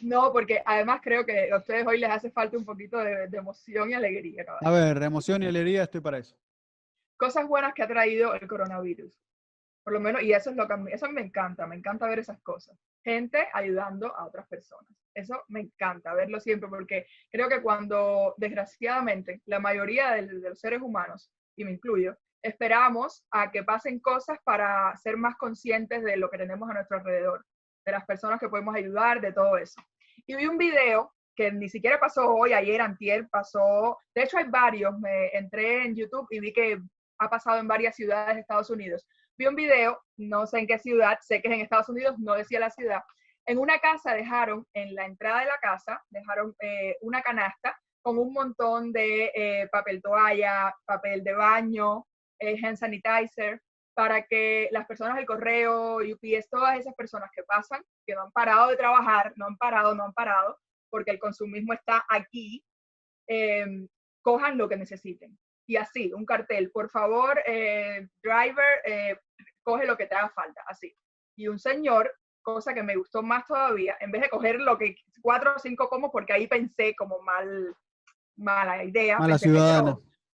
No, 0.02 0.32
porque 0.32 0.60
además 0.66 1.00
creo 1.02 1.24
que 1.24 1.50
a 1.52 1.58
ustedes 1.58 1.86
hoy 1.86 1.98
les 1.98 2.10
hace 2.10 2.30
falta 2.30 2.56
un 2.58 2.64
poquito 2.64 2.98
de, 2.98 3.28
de 3.28 3.38
emoción 3.38 3.90
y 3.90 3.94
alegría. 3.94 4.44
A 4.60 4.70
ver, 4.70 5.00
emoción 5.02 5.42
y 5.42 5.46
alegría, 5.46 5.84
estoy 5.84 6.00
para 6.00 6.18
eso. 6.18 6.36
Cosas 7.16 7.46
buenas 7.46 7.72
que 7.72 7.82
ha 7.84 7.86
traído 7.88 8.34
el 8.34 8.48
coronavirus. 8.48 9.16
Por 9.84 9.92
lo 9.92 10.00
menos, 10.00 10.22
y 10.22 10.32
eso 10.32 10.50
es 10.50 10.56
lo 10.56 10.66
que 10.66 10.72
a 10.72 10.76
mí- 10.76 10.92
eso 10.92 11.08
me 11.10 11.20
encanta, 11.20 11.66
me 11.66 11.76
encanta 11.76 12.08
ver 12.08 12.18
esas 12.18 12.40
cosas. 12.40 12.76
Gente 13.04 13.46
ayudando 13.52 14.14
a 14.16 14.26
otras 14.26 14.46
personas. 14.48 14.88
Eso 15.14 15.42
me 15.48 15.60
encanta 15.60 16.14
verlo 16.14 16.40
siempre, 16.40 16.68
porque 16.68 17.06
creo 17.30 17.48
que 17.48 17.62
cuando, 17.62 18.34
desgraciadamente, 18.38 19.40
la 19.46 19.60
mayoría 19.60 20.12
del- 20.12 20.40
de 20.40 20.48
los 20.50 20.58
seres 20.60 20.80
humanos, 20.82 21.30
y 21.56 21.64
me 21.64 21.72
incluyo, 21.72 22.16
esperamos 22.42 23.24
a 23.30 23.50
que 23.52 23.62
pasen 23.62 24.00
cosas 24.00 24.38
para 24.42 24.96
ser 24.96 25.16
más 25.16 25.36
conscientes 25.36 26.02
de 26.02 26.16
lo 26.16 26.28
que 26.30 26.38
tenemos 26.38 26.68
a 26.70 26.74
nuestro 26.74 26.98
alrededor, 26.98 27.44
de 27.84 27.92
las 27.92 28.04
personas 28.04 28.40
que 28.40 28.48
podemos 28.48 28.74
ayudar, 28.74 29.20
de 29.20 29.32
todo 29.32 29.56
eso. 29.58 29.80
Y 30.26 30.36
vi 30.36 30.46
un 30.46 30.58
video 30.58 31.12
que 31.34 31.50
ni 31.50 31.68
siquiera 31.68 31.98
pasó 31.98 32.34
hoy, 32.34 32.52
ayer, 32.52 32.80
antier, 32.80 33.28
pasó, 33.28 33.98
de 34.14 34.22
hecho 34.22 34.38
hay 34.38 34.44
varios, 34.44 34.98
me 34.98 35.28
entré 35.28 35.84
en 35.84 35.96
YouTube 35.96 36.26
y 36.30 36.40
vi 36.40 36.52
que 36.52 36.78
ha 37.18 37.28
pasado 37.28 37.58
en 37.58 37.68
varias 37.68 37.96
ciudades 37.96 38.34
de 38.34 38.40
Estados 38.40 38.70
Unidos. 38.70 39.06
Vi 39.38 39.46
un 39.46 39.54
video, 39.54 40.00
no 40.18 40.46
sé 40.46 40.60
en 40.60 40.66
qué 40.66 40.78
ciudad, 40.78 41.18
sé 41.22 41.40
que 41.40 41.48
es 41.48 41.54
en 41.54 41.60
Estados 41.60 41.88
Unidos, 41.88 42.18
no 42.18 42.34
decía 42.34 42.60
la 42.60 42.70
ciudad. 42.70 43.02
En 43.46 43.58
una 43.58 43.78
casa 43.78 44.14
dejaron, 44.14 44.66
en 44.74 44.94
la 44.94 45.06
entrada 45.06 45.40
de 45.40 45.46
la 45.46 45.58
casa, 45.58 46.02
dejaron 46.10 46.54
eh, 46.60 46.96
una 47.00 47.22
canasta 47.22 47.76
con 48.02 48.18
un 48.18 48.32
montón 48.32 48.92
de 48.92 49.32
eh, 49.34 49.68
papel 49.70 50.02
toalla, 50.02 50.74
papel 50.84 51.24
de 51.24 51.34
baño, 51.34 52.06
eh, 52.38 52.56
hand 52.62 52.76
sanitizer, 52.76 53.60
para 53.94 54.22
que 54.22 54.68
las 54.72 54.86
personas 54.86 55.16
del 55.16 55.26
correo, 55.26 55.96
UPS, 55.98 56.48
todas 56.50 56.78
esas 56.78 56.94
personas 56.94 57.30
que 57.34 57.42
pasan, 57.44 57.82
que 58.06 58.14
no 58.14 58.22
han 58.22 58.32
parado 58.32 58.68
de 58.70 58.76
trabajar, 58.76 59.32
no 59.36 59.46
han 59.46 59.56
parado, 59.56 59.94
no 59.94 60.04
han 60.04 60.12
parado, 60.14 60.58
porque 60.90 61.10
el 61.10 61.18
consumismo 61.18 61.72
está 61.72 62.04
aquí, 62.08 62.64
em, 63.28 63.86
cojan 64.22 64.56
lo 64.58 64.68
que 64.68 64.76
necesiten. 64.76 65.38
Y 65.66 65.76
así, 65.76 66.12
un 66.12 66.24
cartel, 66.26 66.70
por 66.70 66.90
favor, 66.90 67.40
eh, 67.46 68.08
driver, 68.22 68.80
eh, 68.84 69.16
coge 69.62 69.86
lo 69.86 69.96
que 69.96 70.06
te 70.06 70.14
haga 70.14 70.30
falta, 70.30 70.62
así. 70.66 70.94
Y 71.36 71.48
un 71.48 71.58
señor, 71.58 72.12
cosa 72.42 72.74
que 72.74 72.82
me 72.82 72.96
gustó 72.96 73.22
más 73.22 73.46
todavía, 73.46 73.96
en 74.00 74.10
vez 74.10 74.22
de 74.22 74.28
coger 74.30 74.60
lo 74.60 74.76
que 74.76 74.96
cuatro 75.20 75.54
o 75.56 75.58
cinco 75.58 75.88
como, 75.88 76.10
porque 76.10 76.32
ahí 76.32 76.46
pensé 76.48 76.94
como 76.96 77.20
mal, 77.20 77.76
mala 78.36 78.82
idea. 78.84 79.18
Mala 79.18 79.34
pensé, 79.34 79.48
"Ay, 79.48 79.52
pero- 79.54 79.64
ciudadana. 79.64 79.98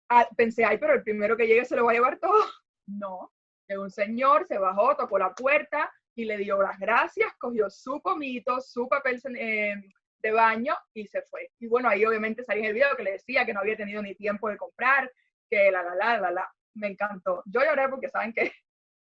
ah, 0.09 0.27
pensé, 0.35 0.65
ay, 0.65 0.77
pero 0.77 0.93
el 0.93 1.03
primero 1.03 1.37
que 1.37 1.47
llegue 1.47 1.65
se 1.65 1.75
lo 1.75 1.85
va 1.85 1.91
a 1.91 1.95
llevar 1.95 2.17
todo. 2.19 2.33
No, 2.85 3.31
un 3.69 3.89
señor, 3.89 4.45
se 4.45 4.57
bajó, 4.57 4.95
tocó 4.95 5.17
la 5.17 5.33
puerta 5.33 5.91
y 6.15 6.25
le 6.25 6.37
dio 6.37 6.61
las 6.61 6.77
gracias, 6.77 7.33
cogió 7.39 7.69
su 7.69 8.01
pomito, 8.01 8.61
su 8.61 8.87
papel 8.87 9.21
eh, 9.37 9.75
de 10.21 10.31
baño 10.31 10.75
y 10.93 11.07
se 11.07 11.21
fue. 11.23 11.51
Y 11.59 11.67
bueno, 11.67 11.89
ahí 11.89 12.05
obviamente 12.05 12.43
salí 12.43 12.59
en 12.61 12.67
el 12.67 12.73
video 12.73 12.95
que 12.95 13.03
le 13.03 13.13
decía 13.13 13.45
que 13.45 13.53
no 13.53 13.61
había 13.61 13.75
tenido 13.75 14.01
ni 14.01 14.15
tiempo 14.15 14.49
de 14.49 14.57
comprar, 14.57 15.11
que 15.49 15.71
la, 15.71 15.83
la, 15.83 15.95
la, 15.95 16.17
la, 16.19 16.31
la. 16.31 16.53
Me 16.75 16.87
encantó. 16.87 17.43
Yo 17.45 17.61
lloré 17.61 17.89
porque 17.89 18.09
saben 18.09 18.33
que 18.33 18.51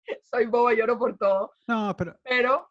soy 0.23 0.47
boba, 0.47 0.73
lloro 0.73 0.99
por 0.99 1.17
todo 1.17 1.53
No, 1.67 1.95
pero 1.97 2.19
pero 2.23 2.71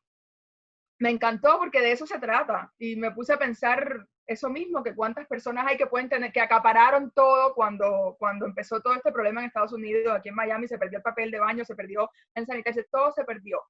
me 1.00 1.10
encantó 1.10 1.58
porque 1.58 1.82
de 1.82 1.92
eso 1.92 2.06
se 2.06 2.20
trata 2.20 2.74
y 2.78 2.96
me 2.96 3.12
puse 3.12 3.34
a 3.34 3.40
pensar 3.40 4.06
eso 4.30 4.50
mismo, 4.50 4.84
que 4.84 4.96
cuántas 4.96 5.28
personas 5.28 5.66
hay 5.68 5.78
que 5.78 5.88
pueden 5.88 6.08
tener, 6.10 6.32
que 6.32 6.40
acapararon 6.42 7.12
todo 7.12 7.54
cuando, 7.56 8.16
cuando 8.20 8.46
empezó 8.46 8.80
todo 8.82 8.94
este 8.94 9.12
problema 9.12 9.42
en 9.42 9.48
Estados 9.48 9.74
Unidos, 9.74 10.16
aquí 10.16 10.30
en 10.30 10.36
Miami 10.36 10.68
se 10.68 10.78
perdió 10.78 10.98
el 11.00 11.04
papel 11.04 11.32
de 11.32 11.40
baño, 11.40 11.66
se 11.66 11.76
perdió 11.76 12.10
el 12.36 12.46
sanitizer, 12.46 12.88
todo 12.92 13.12
se 13.12 13.24
perdió. 13.24 13.62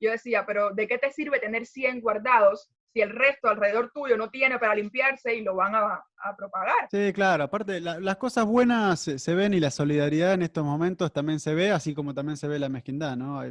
Yo 0.00 0.10
decía, 0.10 0.46
pero 0.46 0.70
¿de 0.70 0.86
qué 0.88 0.96
te 0.98 1.10
sirve 1.12 1.38
tener 1.40 1.66
100 1.66 2.00
guardados 2.00 2.70
si 2.92 3.00
el 3.02 3.10
resto 3.10 3.48
alrededor 3.48 3.90
tuyo 3.92 4.16
no 4.16 4.30
tiene 4.30 4.58
para 4.58 4.74
limpiarse 4.74 5.34
y 5.34 5.42
lo 5.42 5.54
van 5.56 5.74
a, 5.74 6.02
a 6.24 6.36
propagar? 6.36 6.88
sí, 6.90 7.12
claro, 7.12 7.44
aparte 7.44 7.80
la- 7.80 8.00
las 8.00 8.16
cosas 8.16 8.46
buenas 8.46 9.00
se, 9.00 9.18
se 9.18 9.34
ven 9.34 9.52
y 9.54 9.60
la 9.60 9.70
solidaridad 9.70 10.32
en 10.34 10.42
estos 10.42 10.64
momentos 10.64 11.12
también 11.12 11.38
se 11.40 11.54
ve, 11.54 11.70
así 11.70 11.94
como 11.94 12.14
también 12.14 12.36
se 12.36 12.48
ve 12.48 12.58
la 12.58 12.68
mezquindad, 12.68 13.16
¿no? 13.16 13.44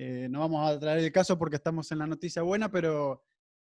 Eh, 0.00 0.28
no 0.30 0.40
vamos 0.40 0.68
a 0.70 0.78
traer 0.78 0.98
el 1.00 1.12
caso 1.12 1.38
porque 1.38 1.56
estamos 1.56 1.90
en 1.92 1.98
la 1.98 2.06
noticia 2.06 2.42
buena, 2.42 2.68
pero, 2.70 3.22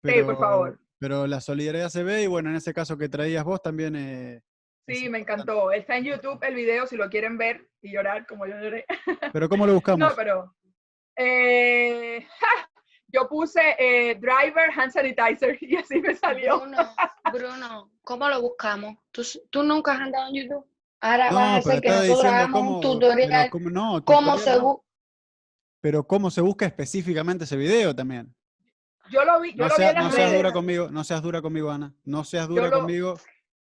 Sí, 0.05 0.23
por 0.23 0.39
favor. 0.39 0.79
Pero 0.99 1.27
la 1.27 1.41
solidaridad 1.41 1.89
se 1.89 2.03
ve 2.03 2.23
y 2.23 2.27
bueno, 2.27 2.51
en 2.51 2.57
ese 2.57 2.73
caso 2.75 2.97
que 2.99 3.09
traías 3.09 3.45
vos 3.45 3.63
también... 3.63 3.97
eh, 3.97 4.43
Sí, 4.87 5.09
me 5.11 5.19
encantó. 5.19 5.71
Está 5.71 5.99
en 5.99 6.05
YouTube 6.05 6.43
el 6.43 6.55
video 6.55 6.87
si 6.87 6.97
lo 6.97 7.11
quieren 7.11 7.37
ver 7.37 7.69
y 7.83 7.93
llorar 7.93 8.27
como 8.27 8.47
yo 8.47 8.55
lloré. 8.59 8.87
Pero 9.35 9.47
¿cómo 9.49 9.67
lo 9.67 9.75
buscamos? 9.81 10.09
No, 10.09 10.17
pero 10.17 10.55
eh, 11.17 12.27
¡ja! 12.41 12.71
yo 13.09 13.29
puse 13.29 13.61
eh, 13.79 14.15
driver 14.15 14.71
hand 14.75 14.91
sanitizer 14.93 15.59
y 15.63 15.77
así 15.77 16.01
me 16.01 16.15
salió. 16.15 16.61
Bruno, 16.61 16.95
Bruno, 17.33 17.93
¿cómo 18.03 18.29
lo 18.29 18.41
buscamos? 18.41 18.97
¿Tú, 19.11 19.23
tú 19.51 19.63
nunca 19.63 19.93
has 19.93 20.01
andado 20.01 20.29
en 20.29 20.35
YouTube? 20.43 20.67
Ahora 21.01 21.31
No, 21.31 21.37
vas 21.37 21.45
a 21.45 21.61
pero 21.63 21.69
hacer 21.69 21.81
que 21.83 21.89
nosotros 21.91 22.25
hagamos 22.25 22.61
cómo, 22.61 22.75
un 22.77 22.81
pero 22.81 22.93
tutorial, 22.95 23.51
cómo, 23.51 23.71
no, 23.71 24.05
cómo 24.05 24.33
tutorial 24.37 24.39
se 24.41 24.51
no, 24.59 24.63
busca. 24.63 24.85
pero 25.81 26.07
cómo 26.07 26.31
se 26.31 26.41
busca 26.41 26.67
específicamente 26.67 27.45
ese 27.45 27.57
video 27.57 27.95
también. 27.95 28.35
Yo 29.11 29.25
lo 29.25 29.41
vi, 29.41 29.53
yo 29.55 29.65
No, 29.65 29.69
lo 29.69 29.77
vi 29.77 29.85
en 29.85 29.95
las 29.95 30.05
no 30.05 30.11
seas 30.11 30.29
redes. 30.31 30.39
dura 30.43 30.53
conmigo, 30.53 30.89
no 30.91 31.05
seas 31.05 31.23
dura 31.23 31.43
conmigo, 31.43 31.71
Ana. 31.71 31.95
No 32.05 32.25
seas 32.25 32.49
dura 32.49 32.69
lo- 32.69 32.81
conmigo, 32.81 33.19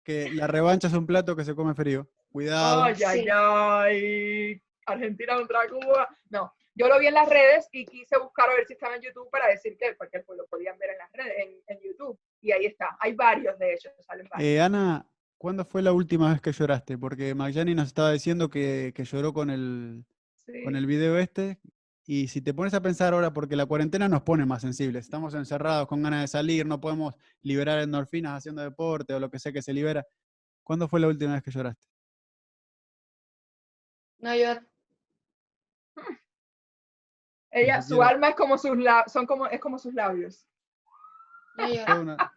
que 0.03 0.29
la 0.31 0.47
revancha 0.47 0.87
es 0.87 0.93
un 0.93 1.05
plato 1.05 1.35
que 1.35 1.45
se 1.45 1.55
come 1.55 1.73
frío. 1.73 2.07
Cuidado. 2.31 2.83
Ay, 2.83 2.95
ay, 3.05 3.21
Sí. 3.21 3.27
ay. 3.29 4.61
Argentina 4.85 5.35
contra 5.35 5.59
Cuba. 5.69 6.07
No, 6.29 6.53
yo 6.75 6.87
lo 6.87 6.97
vi 6.99 7.07
en 7.07 7.13
las 7.13 7.29
redes 7.29 7.67
y 7.71 7.85
quise 7.85 8.17
buscar 8.17 8.49
a 8.49 8.55
ver 8.55 8.65
si 8.65 8.73
estaba 8.73 8.95
en 8.95 9.01
YouTube 9.01 9.29
para 9.29 9.47
decir 9.47 9.77
que, 9.77 9.93
porque 9.97 10.19
pues, 10.21 10.37
lo 10.37 10.45
podían 10.47 10.77
ver 10.77 10.91
en 10.91 10.97
las 10.97 11.11
redes, 11.13 11.33
en, 11.67 11.75
en 11.77 11.79
YouTube. 11.83 12.17
Y 12.41 12.51
ahí 12.51 12.65
está. 12.65 12.97
Hay 12.99 13.13
varios, 13.13 13.57
de 13.59 13.73
hecho, 13.73 13.89
salen 14.01 14.27
varios. 14.29 14.47
Eh, 14.49 14.59
Ana, 14.61 15.05
¿cuándo 15.37 15.65
fue 15.65 15.81
la 15.81 15.91
última 15.91 16.31
vez 16.31 16.41
que 16.41 16.51
lloraste? 16.51 16.97
Porque 16.97 17.35
Magyani 17.35 17.75
nos 17.75 17.87
estaba 17.87 18.11
diciendo 18.11 18.49
que, 18.49 18.91
que 18.95 19.03
lloró 19.03 19.33
con 19.33 19.49
el, 19.49 20.03
Sí. 20.45 20.63
con 20.63 20.75
el 20.75 20.85
video 20.87 21.17
este. 21.19 21.59
Y 22.05 22.27
si 22.27 22.41
te 22.41 22.53
pones 22.53 22.73
a 22.73 22.81
pensar 22.81 23.13
ahora, 23.13 23.31
porque 23.31 23.55
la 23.55 23.65
cuarentena 23.65 24.09
nos 24.09 24.23
pone 24.23 24.45
más 24.45 24.61
sensibles, 24.63 25.05
estamos 25.05 25.33
encerrados 25.35 25.87
con 25.87 26.01
ganas 26.01 26.21
de 26.21 26.27
salir, 26.27 26.65
no 26.65 26.81
podemos 26.81 27.13
liberar 27.41 27.79
endorfinas 27.79 28.37
haciendo 28.37 28.61
deporte 28.63 29.13
o 29.13 29.19
lo 29.19 29.29
que 29.29 29.39
sea 29.39 29.51
que 29.51 29.61
se 29.61 29.71
libera. 29.73 30.05
¿Cuándo 30.63 30.87
fue 30.87 30.99
la 30.99 31.07
última 31.07 31.33
vez 31.33 31.43
que 31.43 31.51
lloraste? 31.51 31.87
No, 34.19 34.35
yo, 34.35 34.55
Ella, 37.51 37.81
su 37.81 38.01
alma 38.01 38.29
es 38.29 38.35
como 38.35 38.57
sus 38.57 38.77
la- 38.77 39.05
son 39.07 39.25
como, 39.25 39.45
es 39.47 39.59
como 39.59 39.77
sus 39.77 39.93
labios. 39.93 40.47
no 41.57 42.17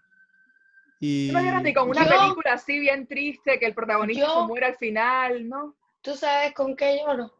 Y... 1.00 1.31
No 1.33 1.40
lloras 1.40 1.62
ni 1.62 1.74
con 1.74 1.88
una 1.90 2.05
Yo- 2.05 2.11
película 2.11 2.53
así 2.55 2.79
bien 2.79 3.07
triste, 3.07 3.59
que 3.59 3.66
el 3.66 3.74
protagonista 3.74 4.27
Yo- 4.27 4.40
se 4.42 4.46
muere 4.46 4.66
al 4.66 4.77
final, 4.77 5.48
¿no? 5.48 5.77
¿Tú 6.00 6.14
sabes 6.14 6.53
con 6.55 6.74
qué 6.77 6.98
lloro? 7.05 7.33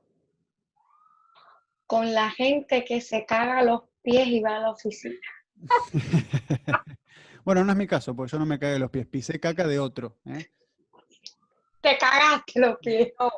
Con 1.87 2.15
la 2.15 2.31
gente 2.31 2.85
que 2.85 3.01
se 3.01 3.27
caga 3.27 3.63
los 3.63 3.83
pies 4.03 4.27
y 4.27 4.41
va 4.41 4.57
a 4.57 4.61
la 4.61 4.71
oficina. 4.71 5.17
bueno, 7.45 7.65
no 7.65 7.73
es 7.73 7.79
mi 7.79 7.87
caso, 7.87 8.15
porque 8.15 8.33
yo 8.33 8.39
no 8.39 8.47
me 8.47 8.59
cagué 8.59 8.79
los 8.79 8.91
pies, 8.91 9.07
pisé 9.07 9.39
caca 9.39 9.67
de 9.67 9.79
otro. 9.79 10.19
¿eh? 10.27 10.47
Te 11.81 11.99
cagaste 11.99 12.61
los 12.61 12.79
pies. 12.79 13.13
No, 13.19 13.31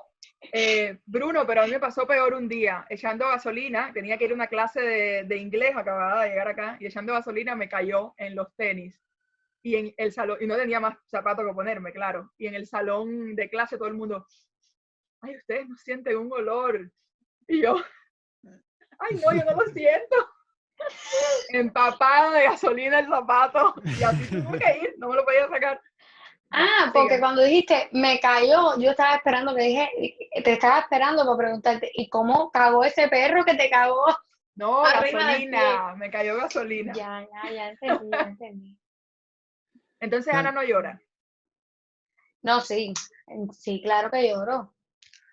eh, 0.53 0.99
Bruno, 1.05 1.47
pero 1.47 1.63
a 1.63 1.65
mí 1.67 1.73
me 1.73 1.81
pasó 1.81 2.07
peor 2.07 2.35
un 2.35 2.49
día, 2.49 2.87
echando 2.89 3.29
gasolina, 3.29 3.93
tenía 3.93 4.17
que 4.17 4.25
ir 4.25 4.31
a 4.31 4.35
una 4.35 4.47
clase 4.47 4.81
de, 4.81 5.25
de 5.25 5.37
inglés, 5.37 5.75
acababa 5.77 6.25
de 6.25 6.31
llegar 6.31 6.49
acá, 6.49 6.77
y 6.81 6.87
echando 6.87 7.13
gasolina 7.13 7.55
me 7.55 7.69
cayó 7.69 8.15
en 8.17 8.35
los 8.35 8.55
tenis. 8.55 8.95
Y 9.63 9.75
en 9.75 9.95
el 9.97 10.13
salón, 10.13 10.39
y 10.41 10.47
no 10.47 10.57
tenía 10.57 10.79
más 10.79 10.97
zapato 11.11 11.45
que 11.45 11.53
ponerme, 11.53 11.93
claro. 11.93 12.33
Y 12.39 12.47
en 12.47 12.55
el 12.55 12.69
salón 12.69 13.35
de 13.35 13.51
clase 13.51 13.77
todo 13.77 13.89
el 13.89 13.95
mundo, 13.95 14.25
ay, 15.23 15.37
ustedes 15.37 15.69
no 15.69 15.77
sienten 15.77 16.17
un 16.17 16.33
olor. 16.33 16.93
Y 17.49 17.63
yo, 17.63 17.77
ay, 18.99 19.17
no, 19.17 19.33
yo 19.33 19.45
no 19.45 19.63
lo 19.63 19.67
siento. 19.73 20.17
Empapado 21.51 22.33
de 22.33 22.45
gasolina 22.45 23.01
el 23.01 23.09
zapato. 23.09 23.75
Y 23.85 24.03
así 24.03 24.43
tuve 24.43 24.59
que 24.59 24.79
ir, 24.79 24.95
no 24.99 25.09
me 25.09 25.17
lo 25.17 25.25
podía 25.25 25.49
sacar. 25.49 25.81
Ah, 26.51 26.91
porque 26.93 27.15
Sigue. 27.15 27.21
cuando 27.21 27.43
dijiste 27.43 27.89
me 27.93 28.21
cayó, 28.21 28.79
yo 28.79 28.91
estaba 28.91 29.17
esperando 29.17 29.55
que 29.55 29.63
dije, 29.63 29.91
te 30.45 30.53
estaba 30.53 30.81
esperando 30.81 31.25
para 31.25 31.37
preguntarte, 31.37 31.91
¿y 31.95 32.09
cómo 32.09 32.51
cagó 32.53 32.85
ese 32.85 33.09
perro 33.09 33.45
que 33.45 33.55
te 33.55 33.69
cagó? 33.69 34.05
No, 34.55 34.83
gasolina, 34.83 35.95
me 35.97 36.11
cayó 36.11 36.37
gasolina. 36.37 36.93
Ya, 36.95 37.27
ya, 37.31 37.53
ya 37.53 37.69
entendí, 37.69 38.11
ya 38.11 38.21
entendí. 38.21 38.79
Entonces. 40.01 40.33
Ana 40.33 40.53
no 40.53 40.63
llora. 40.63 41.01
No, 42.43 42.61
sí, 42.61 42.95
sí, 43.53 43.83
claro 43.83 44.11
que 44.11 44.29
lloro. 44.29 44.76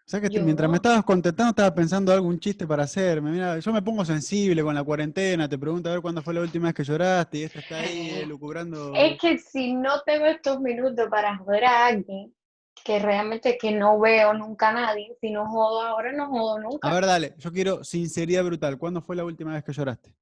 O 0.05 0.09
sea 0.09 0.19
que 0.19 0.29
te- 0.29 0.39
Yo- 0.39 0.43
mientras 0.43 0.69
me 0.69 0.75
estabas 0.75 1.03
contestando, 1.05 1.51
estaba 1.51 1.73
pensando 1.73 2.11
algún 2.11 2.37
chiste 2.39 2.67
para 2.67 2.83
hacerme. 2.83 3.31
Mira, 3.31 3.57
yo 3.59 3.71
me 3.71 3.81
pongo 3.81 4.03
sensible 4.03 4.61
con 4.61 4.75
la 4.75 4.83
cuarentena, 4.83 5.47
te 5.47 5.57
pregunto 5.57 5.89
a 5.89 5.93
ver 5.93 6.01
cuándo 6.01 6.21
fue 6.21 6.33
la 6.33 6.41
última 6.41 6.65
vez 6.67 6.75
que 6.75 6.83
lloraste 6.83 7.37
y 7.39 7.43
esta 7.43 7.59
está 7.59 7.79
ahí 7.79 8.25
lucubrando. 8.27 8.93
Es 8.95 9.17
que 9.19 9.37
si 9.37 9.73
no 9.73 10.01
tengo 10.05 10.25
estos 10.25 10.59
minutos 10.59 11.07
para 11.09 11.37
joder 11.37 11.65
a 11.65 11.85
alguien, 11.87 12.35
que 12.83 12.99
realmente 12.99 13.57
que 13.57 13.71
no 13.71 13.97
veo 13.97 14.33
nunca 14.33 14.69
a 14.69 14.73
nadie, 14.73 15.15
si 15.21 15.31
no 15.31 15.47
jodo 15.49 15.81
ahora, 15.81 16.11
no 16.11 16.27
jodo 16.27 16.59
nunca. 16.59 16.89
A 16.89 16.93
ver, 16.93 17.05
dale, 17.05 17.33
yo 17.37 17.51
quiero 17.53 17.83
sinceridad 17.85 18.43
brutal. 18.43 18.77
¿Cuándo 18.77 19.01
fue 19.01 19.15
la 19.15 19.23
última 19.23 19.53
vez 19.53 19.63
que 19.63 19.71
lloraste? 19.71 20.13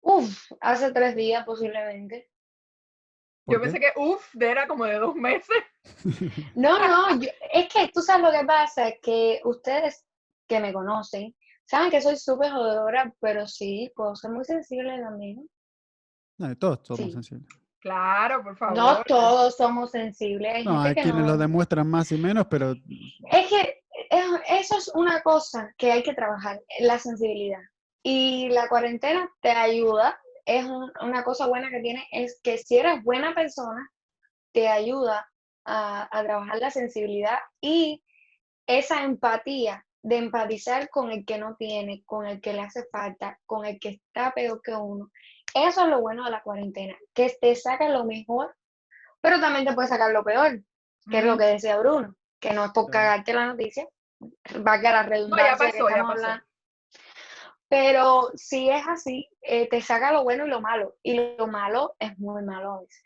Uf, 0.00 0.52
hace 0.60 0.92
tres 0.92 1.16
días 1.16 1.44
posiblemente. 1.44 2.30
¿Por 3.48 3.56
Yo 3.56 3.60
qué? 3.62 3.70
pensé 3.70 3.80
que 3.80 3.92
uff, 3.98 4.34
era 4.38 4.68
como 4.68 4.84
de 4.84 4.98
dos 4.98 5.14
meses. 5.16 5.56
No, 6.54 6.78
no, 6.78 7.18
yo- 7.18 7.30
es 7.52 7.68
que 7.72 7.88
tú 7.94 8.02
sabes 8.02 8.22
lo 8.22 8.30
que 8.38 8.44
pasa, 8.44 8.92
que 9.02 9.40
ustedes 9.44 10.04
que 10.46 10.60
me 10.60 10.70
conocen, 10.72 11.34
saben 11.64 11.90
que 11.90 12.02
soy 12.02 12.16
súper 12.18 12.52
jodedora, 12.52 13.10
pero 13.20 13.46
sí, 13.46 13.90
puedo 13.96 14.14
ser 14.16 14.30
muy 14.32 14.44
sensible 14.44 15.00
también. 15.00 15.48
No, 16.36 16.54
todos 16.58 16.80
somos 16.84 17.06
Sí. 17.06 17.12
sensibles. 17.12 17.48
Claro, 17.80 18.42
por 18.42 18.56
favor. 18.58 18.76
No 18.76 19.02
todos 19.06 19.56
somos 19.56 19.92
sensibles, 19.92 20.52
hay 20.56 20.64
No, 20.64 20.80
hay 20.82 20.94
que 20.94 21.02
quienes 21.02 21.22
no. 21.22 21.28
lo 21.28 21.36
demuestran 21.38 21.88
más 21.88 22.12
y 22.12 22.18
menos, 22.18 22.46
pero 22.50 22.72
Es 22.72 23.46
que 23.48 23.82
es- 24.10 24.40
eso 24.60 24.76
es 24.76 24.90
una 24.94 25.22
cosa 25.22 25.72
que 25.78 25.90
hay 25.90 26.02
que 26.02 26.12
trabajar, 26.12 26.60
la 26.80 26.98
sensibilidad. 26.98 27.60
Y 28.02 28.48
la 28.50 28.68
cuarentena 28.68 29.30
te 29.40 29.50
ayuda, 29.50 30.20
es 30.48 30.64
un- 30.64 30.90
una 31.02 31.22
cosa 31.24 31.46
buena 31.46 31.68
que 31.70 31.80
tiene, 31.80 32.06
es 32.10 32.40
que 32.42 32.56
si 32.58 32.78
eres 32.78 33.04
buena 33.04 33.34
persona, 33.34 33.86
te 34.52 34.66
ayuda 34.68 35.28
a, 35.66 36.08
a 36.10 36.22
trabajar 36.24 36.56
la 36.58 36.70
sensibilidad 36.70 37.38
y 37.60 38.02
esa 38.66 39.04
empatía 39.04 39.84
de 40.02 40.16
empatizar 40.16 40.88
con 40.88 41.10
el 41.12 41.26
que 41.26 41.36
no 41.38 41.54
tiene, 41.56 42.02
con 42.06 42.26
el 42.26 42.40
que 42.40 42.54
le 42.54 42.62
hace 42.62 42.84
falta, 42.90 43.38
con 43.44 43.66
el 43.66 43.78
que 43.78 43.90
está 43.90 44.32
peor 44.32 44.60
que 44.62 44.74
uno. 44.74 45.10
Eso 45.54 45.82
es 45.82 45.88
lo 45.88 46.00
bueno 46.00 46.24
de 46.24 46.30
la 46.30 46.42
cuarentena, 46.42 46.96
que 47.12 47.30
te 47.40 47.54
saca 47.54 47.88
lo 47.90 48.04
mejor, 48.04 48.54
pero 49.20 49.40
también 49.40 49.66
te 49.66 49.74
puede 49.74 49.88
sacar 49.88 50.10
lo 50.12 50.24
peor 50.24 50.62
que 51.10 51.18
es 51.18 51.24
lo 51.24 51.36
que 51.38 51.44
decía 51.44 51.78
Bruno, 51.78 52.14
que 52.40 52.52
no 52.52 52.64
es 52.66 52.72
por 52.72 52.90
cagarte 52.90 53.32
la 53.34 53.46
noticia, 53.46 53.86
valga 54.60 54.92
la 54.92 55.02
redundancia 55.02 55.56
que 55.56 55.78
pasó, 55.78 55.88
ya 55.88 55.94
estamos 55.96 56.14
pasó. 56.14 56.24
hablando. 56.26 56.44
Pero 57.68 58.30
si 58.34 58.70
es 58.70 58.82
así, 58.88 59.28
eh, 59.42 59.68
te 59.68 59.80
saca 59.82 60.12
lo 60.12 60.24
bueno 60.24 60.46
y 60.46 60.48
lo 60.50 60.60
malo, 60.60 60.96
y 61.02 61.14
lo 61.36 61.46
malo 61.46 61.94
es 61.98 62.18
muy 62.18 62.42
malo 62.42 62.72
a 62.72 62.80
veces. 62.80 63.02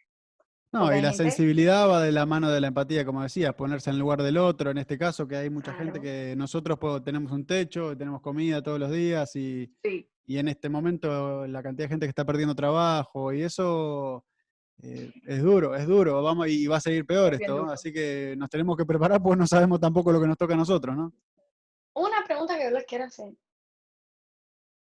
no, 0.73 0.83
Porque 0.83 0.99
y 0.99 1.03
la 1.03 1.09
gente- 1.11 1.25
sensibilidad 1.25 1.89
va 1.89 2.01
de 2.01 2.13
la 2.13 2.25
mano 2.27 2.49
de 2.51 2.61
la 2.61 2.69
empatía, 2.69 3.05
como 3.05 3.23
decías, 3.23 3.55
ponerse 3.55 3.91
en 3.91 3.99
lugar 3.99 4.23
del 4.23 4.39
otro, 4.39 4.71
en 4.71 4.79
este 4.79 4.97
caso 4.97 5.27
que 5.29 5.37
hay 5.37 5.51
mucha 5.51 5.75
gente 5.75 6.01
que 6.01 6.35
nosotros 6.37 6.79
pues, 6.79 7.03
tenemos 7.05 7.31
un 7.33 7.45
techo, 7.45 7.97
tenemos 7.97 8.21
comida 8.23 8.63
todos 8.63 8.79
los 8.79 8.91
días 8.91 9.35
y, 9.37 9.71
Sí. 9.83 10.09
y 10.27 10.39
en 10.39 10.49
este 10.49 10.69
momento 10.69 11.47
la 11.47 11.63
cantidad 11.63 11.87
de 11.87 11.93
gente 11.93 12.07
que 12.07 12.11
está 12.11 12.25
perdiendo 12.25 12.55
trabajo 12.55 13.33
y 13.33 13.43
eso 13.43 14.25
eh, 14.83 15.13
es 15.27 15.43
duro, 15.43 15.75
es 15.77 15.87
duro, 15.87 16.23
vamos 16.23 16.49
y 16.49 16.67
va 16.67 16.77
a 16.79 16.81
seguir 16.81 17.05
peor 17.05 17.31
bien 17.31 17.43
esto, 17.43 17.57
duro. 17.59 17.71
así 17.73 17.93
que 17.93 18.35
nos 18.39 18.49
tenemos 18.49 18.77
que 18.77 18.87
preparar 18.87 19.21
porque 19.23 19.37
no 19.39 19.47
sabemos 19.47 19.79
tampoco 19.79 20.11
lo 20.13 20.21
que 20.21 20.27
nos 20.27 20.39
toca 20.39 20.55
a 20.55 20.57
nosotros, 20.57 20.97
¿no? 20.97 21.13
Una 21.95 22.25
pregunta 22.25 22.57
que 22.57 22.65
yo 22.65 22.71
les 22.71 22.85
quiero 22.87 23.05
hacer. 23.05 23.33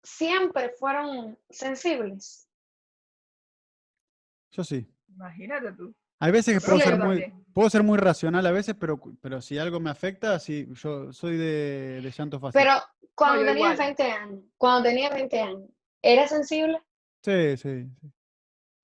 ¿Siempre 0.07 0.71
fueron 0.79 1.37
sensibles? 1.51 2.49
Yo 4.53 4.63
sí. 4.63 4.89
Imagínate 5.09 5.73
tú. 5.73 5.93
Hay 6.21 6.31
veces 6.31 6.55
que 6.55 6.65
puedo 6.65 6.79
ser 6.79 6.97
muy, 6.97 7.35
puedo 7.53 7.69
ser 7.69 7.83
muy 7.83 7.99
racional 7.99 8.47
a 8.47 8.53
veces, 8.53 8.77
pero, 8.79 9.01
pero 9.21 9.41
si 9.41 9.59
algo 9.59 9.81
me 9.81 9.91
afecta, 9.91 10.39
sí, 10.39 10.69
yo 10.75 11.13
soy 11.13 11.37
de, 11.37 12.01
de 12.01 12.11
llanto 12.13 12.39
fácil. 12.39 12.61
Pero 12.61 12.75
cuando 13.17 13.41
tenías 13.41 13.57
igual. 13.57 13.77
20 13.79 14.03
años, 14.05 14.41
cuando 14.57 14.89
tenías 14.89 15.13
20 15.13 15.41
años, 15.41 15.71
¿eras 16.01 16.31
sensible? 16.31 16.81
Sí, 17.23 17.57
sí, 17.57 17.91
sí. 18.01 18.13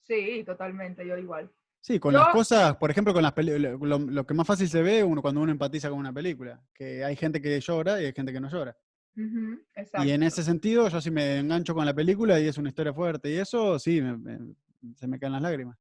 Sí, 0.02 0.44
totalmente, 0.44 1.06
yo 1.06 1.16
igual. 1.16 1.48
Sí, 1.80 2.00
con 2.00 2.14
las 2.14 2.30
cosas, 2.30 2.76
por 2.76 2.90
ejemplo, 2.90 3.14
con 3.14 3.22
las 3.22 3.32
películas, 3.32 3.78
lo, 3.80 3.98
lo 3.98 4.26
que 4.26 4.35
más 4.35 4.46
fácil 4.46 4.68
se 4.68 4.82
ve 4.82 5.04
uno 5.04 5.22
cuando 5.22 5.40
uno 5.40 5.52
empatiza 5.52 5.88
con 5.88 6.00
una 6.00 6.12
película, 6.12 6.61
que 6.74 7.04
hay 7.04 7.14
gente 7.14 7.40
que 7.40 7.61
llora 7.61 8.02
y 8.02 8.06
hay 8.06 8.12
gente 8.12 8.32
que 8.32 8.40
no 8.40 8.50
llora. 8.50 8.76
Ujú, 9.16 9.61
Exacto. 9.75 10.07
Y 10.07 10.11
en 10.12 10.22
ese 10.22 10.42
sentido, 10.42 10.88
yo 10.88 11.01
sí 11.01 11.11
me 11.11 11.38
engancho 11.38 11.75
con 11.75 11.85
la 11.85 11.92
película 11.94 12.40
y 12.40 12.48
es 12.48 12.57
una 12.59 12.70
historia 12.70 12.94
fuerte, 12.94 13.31
y 13.31 13.37
eso 13.38 13.79
sí, 13.79 14.01
me- 14.01 14.16
me- 14.16 14.55
se 14.96 15.07
me 15.07 15.18
caen 15.18 15.33
las 15.35 15.42
lágrimas. 15.42 15.77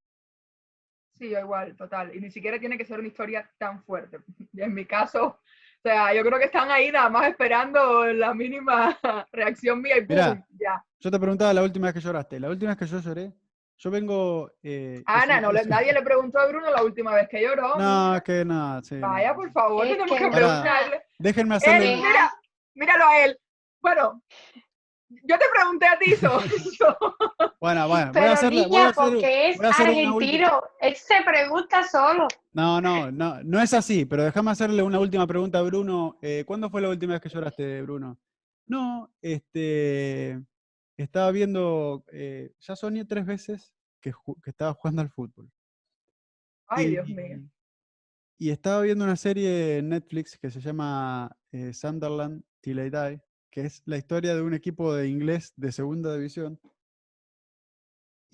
Sí, 1.18 1.30
yo 1.30 1.40
igual, 1.40 1.76
total. 1.76 2.16
Y 2.16 2.20
ni 2.20 2.32
siquiera 2.32 2.60
tiene 2.60 2.78
que 2.78 2.86
ser 2.86 3.00
una 3.00 3.08
historia 3.08 3.50
tan 3.58 3.84
fuerte. 3.84 4.18
Y 4.54 4.62
en 4.62 4.74
mi 4.74 4.86
caso, 4.86 5.26
o 5.26 5.40
sea, 5.84 6.14
yo 6.14 6.24
creo 6.24 6.40
que 6.40 6.46
están 6.46 6.70
ahí 6.72 6.92
nada 6.92 7.10
más 7.10 7.28
esperando 7.30 8.06
la 8.08 8.34
mínima 8.34 8.98
reacción 9.32 9.82
mía 9.82 9.98
y 9.98 10.02
¡pum! 10.02 10.16
Mirá, 10.16 10.46
ya. 10.60 10.84
Yo 11.00 11.10
te 11.12 11.20
preguntaba 11.20 11.54
la 11.54 11.64
última 11.64 11.88
vez 11.88 11.94
que 11.96 12.02
lloraste. 12.02 12.40
La 12.40 12.50
última 12.50 12.72
vez 12.76 12.78
que 12.80 12.86
yo 12.88 13.00
lloré, 13.00 13.34
yo 13.78 13.90
vengo... 13.92 14.52
eh, 14.62 15.02
Ana, 15.06 15.24
una- 15.38 15.42
no 15.42 15.52
le- 15.54 15.66
nadie 15.66 15.94
le 15.94 16.02
preguntó 16.04 16.40
a 16.40 16.48
Bruno 16.48 16.70
la 16.70 16.84
última 16.84 17.14
vez 17.16 17.28
que 17.30 17.42
lloró. 17.42 17.78
No, 17.78 18.16
es 18.16 18.22
que 18.24 18.46
no, 18.46 18.82
sí. 18.84 19.00
Vaya, 19.00 19.34
por 19.36 19.52
favor, 19.52 19.88
tenemos 19.88 20.18
que 20.18 20.24
que 20.26 20.32
preguntarle. 20.32 21.02
Déjenme 21.18 21.56
Él, 21.56 21.58
hacerle... 21.58 21.88
Deja- 21.88 22.08
mira, 22.08 22.32
míralo 22.76 23.06
a 23.06 23.26
él. 23.26 23.38
Bueno, 23.82 24.22
yo 25.10 25.38
te 25.38 25.46
pregunté 25.54 25.86
a 25.88 25.98
ti, 26.00 26.16
so- 26.16 26.40
so- 26.78 27.16
Bueno, 27.60 27.88
bueno, 27.88 28.06
voy 28.08 28.14
Pero 28.14 28.28
a 28.28 28.32
hacerle... 28.34 28.68
voy 28.68 28.78
a 28.78 28.80
niña, 28.80 28.90
hacer- 28.90 28.96
porque 29.12 29.50
es 29.50 29.58
voy 29.58 29.66
a 29.66 29.70
hacer 29.70 29.90
una 29.90 30.14
última- 30.14 30.48
argentino, 30.48 30.64
él 30.80 30.96
se 30.96 31.16
pregunta 31.26 31.84
solo. 31.84 32.28
No, 32.54 32.82
no, 32.82 33.12
no, 33.12 33.44
no 33.44 33.62
es 33.62 33.74
así, 33.74 34.06
pero 34.06 34.24
déjame 34.24 34.52
hacerle 34.52 34.84
una 34.84 35.00
última 35.00 35.26
pregunta 35.28 35.60
a 35.60 35.64
Bruno. 35.64 36.18
Eh, 36.22 36.44
¿Cuándo 36.46 36.70
fue 36.70 36.82
la 36.82 36.90
última 36.90 37.14
vez 37.14 37.22
que 37.22 37.30
lloraste, 37.30 37.82
Bruno? 37.82 38.20
No, 38.68 39.12
este, 39.22 40.42
estaba 40.98 41.32
viendo, 41.32 42.06
eh, 42.12 42.54
ya 42.60 42.76
soñé 42.76 43.06
tres 43.06 43.26
veces 43.26 43.74
que, 44.00 44.14
estaba 44.46 44.74
jugando 44.74 45.02
al 45.02 45.10
fútbol. 45.10 45.50
Ay, 46.68 46.86
y, 46.86 46.90
Dios 46.92 47.08
mío. 47.10 47.40
Y 48.40 48.50
estaba 48.50 48.82
viendo 48.82 49.04
una 49.04 49.16
serie 49.18 49.78
en 49.80 49.90
Netflix 49.90 50.38
que 50.38 50.50
se 50.50 50.62
llama 50.62 51.36
eh, 51.52 51.74
Sunderland 51.74 52.44
Till 52.62 52.80
I 52.80 52.90
Die, 52.90 53.22
que 53.50 53.66
es 53.66 53.82
la 53.86 53.98
historia 53.98 54.36
de 54.36 54.42
un 54.42 54.54
equipo 54.54 54.94
de 54.94 55.08
inglés 55.10 55.54
de 55.56 55.72
segunda 55.72 56.16
división. 56.16 56.60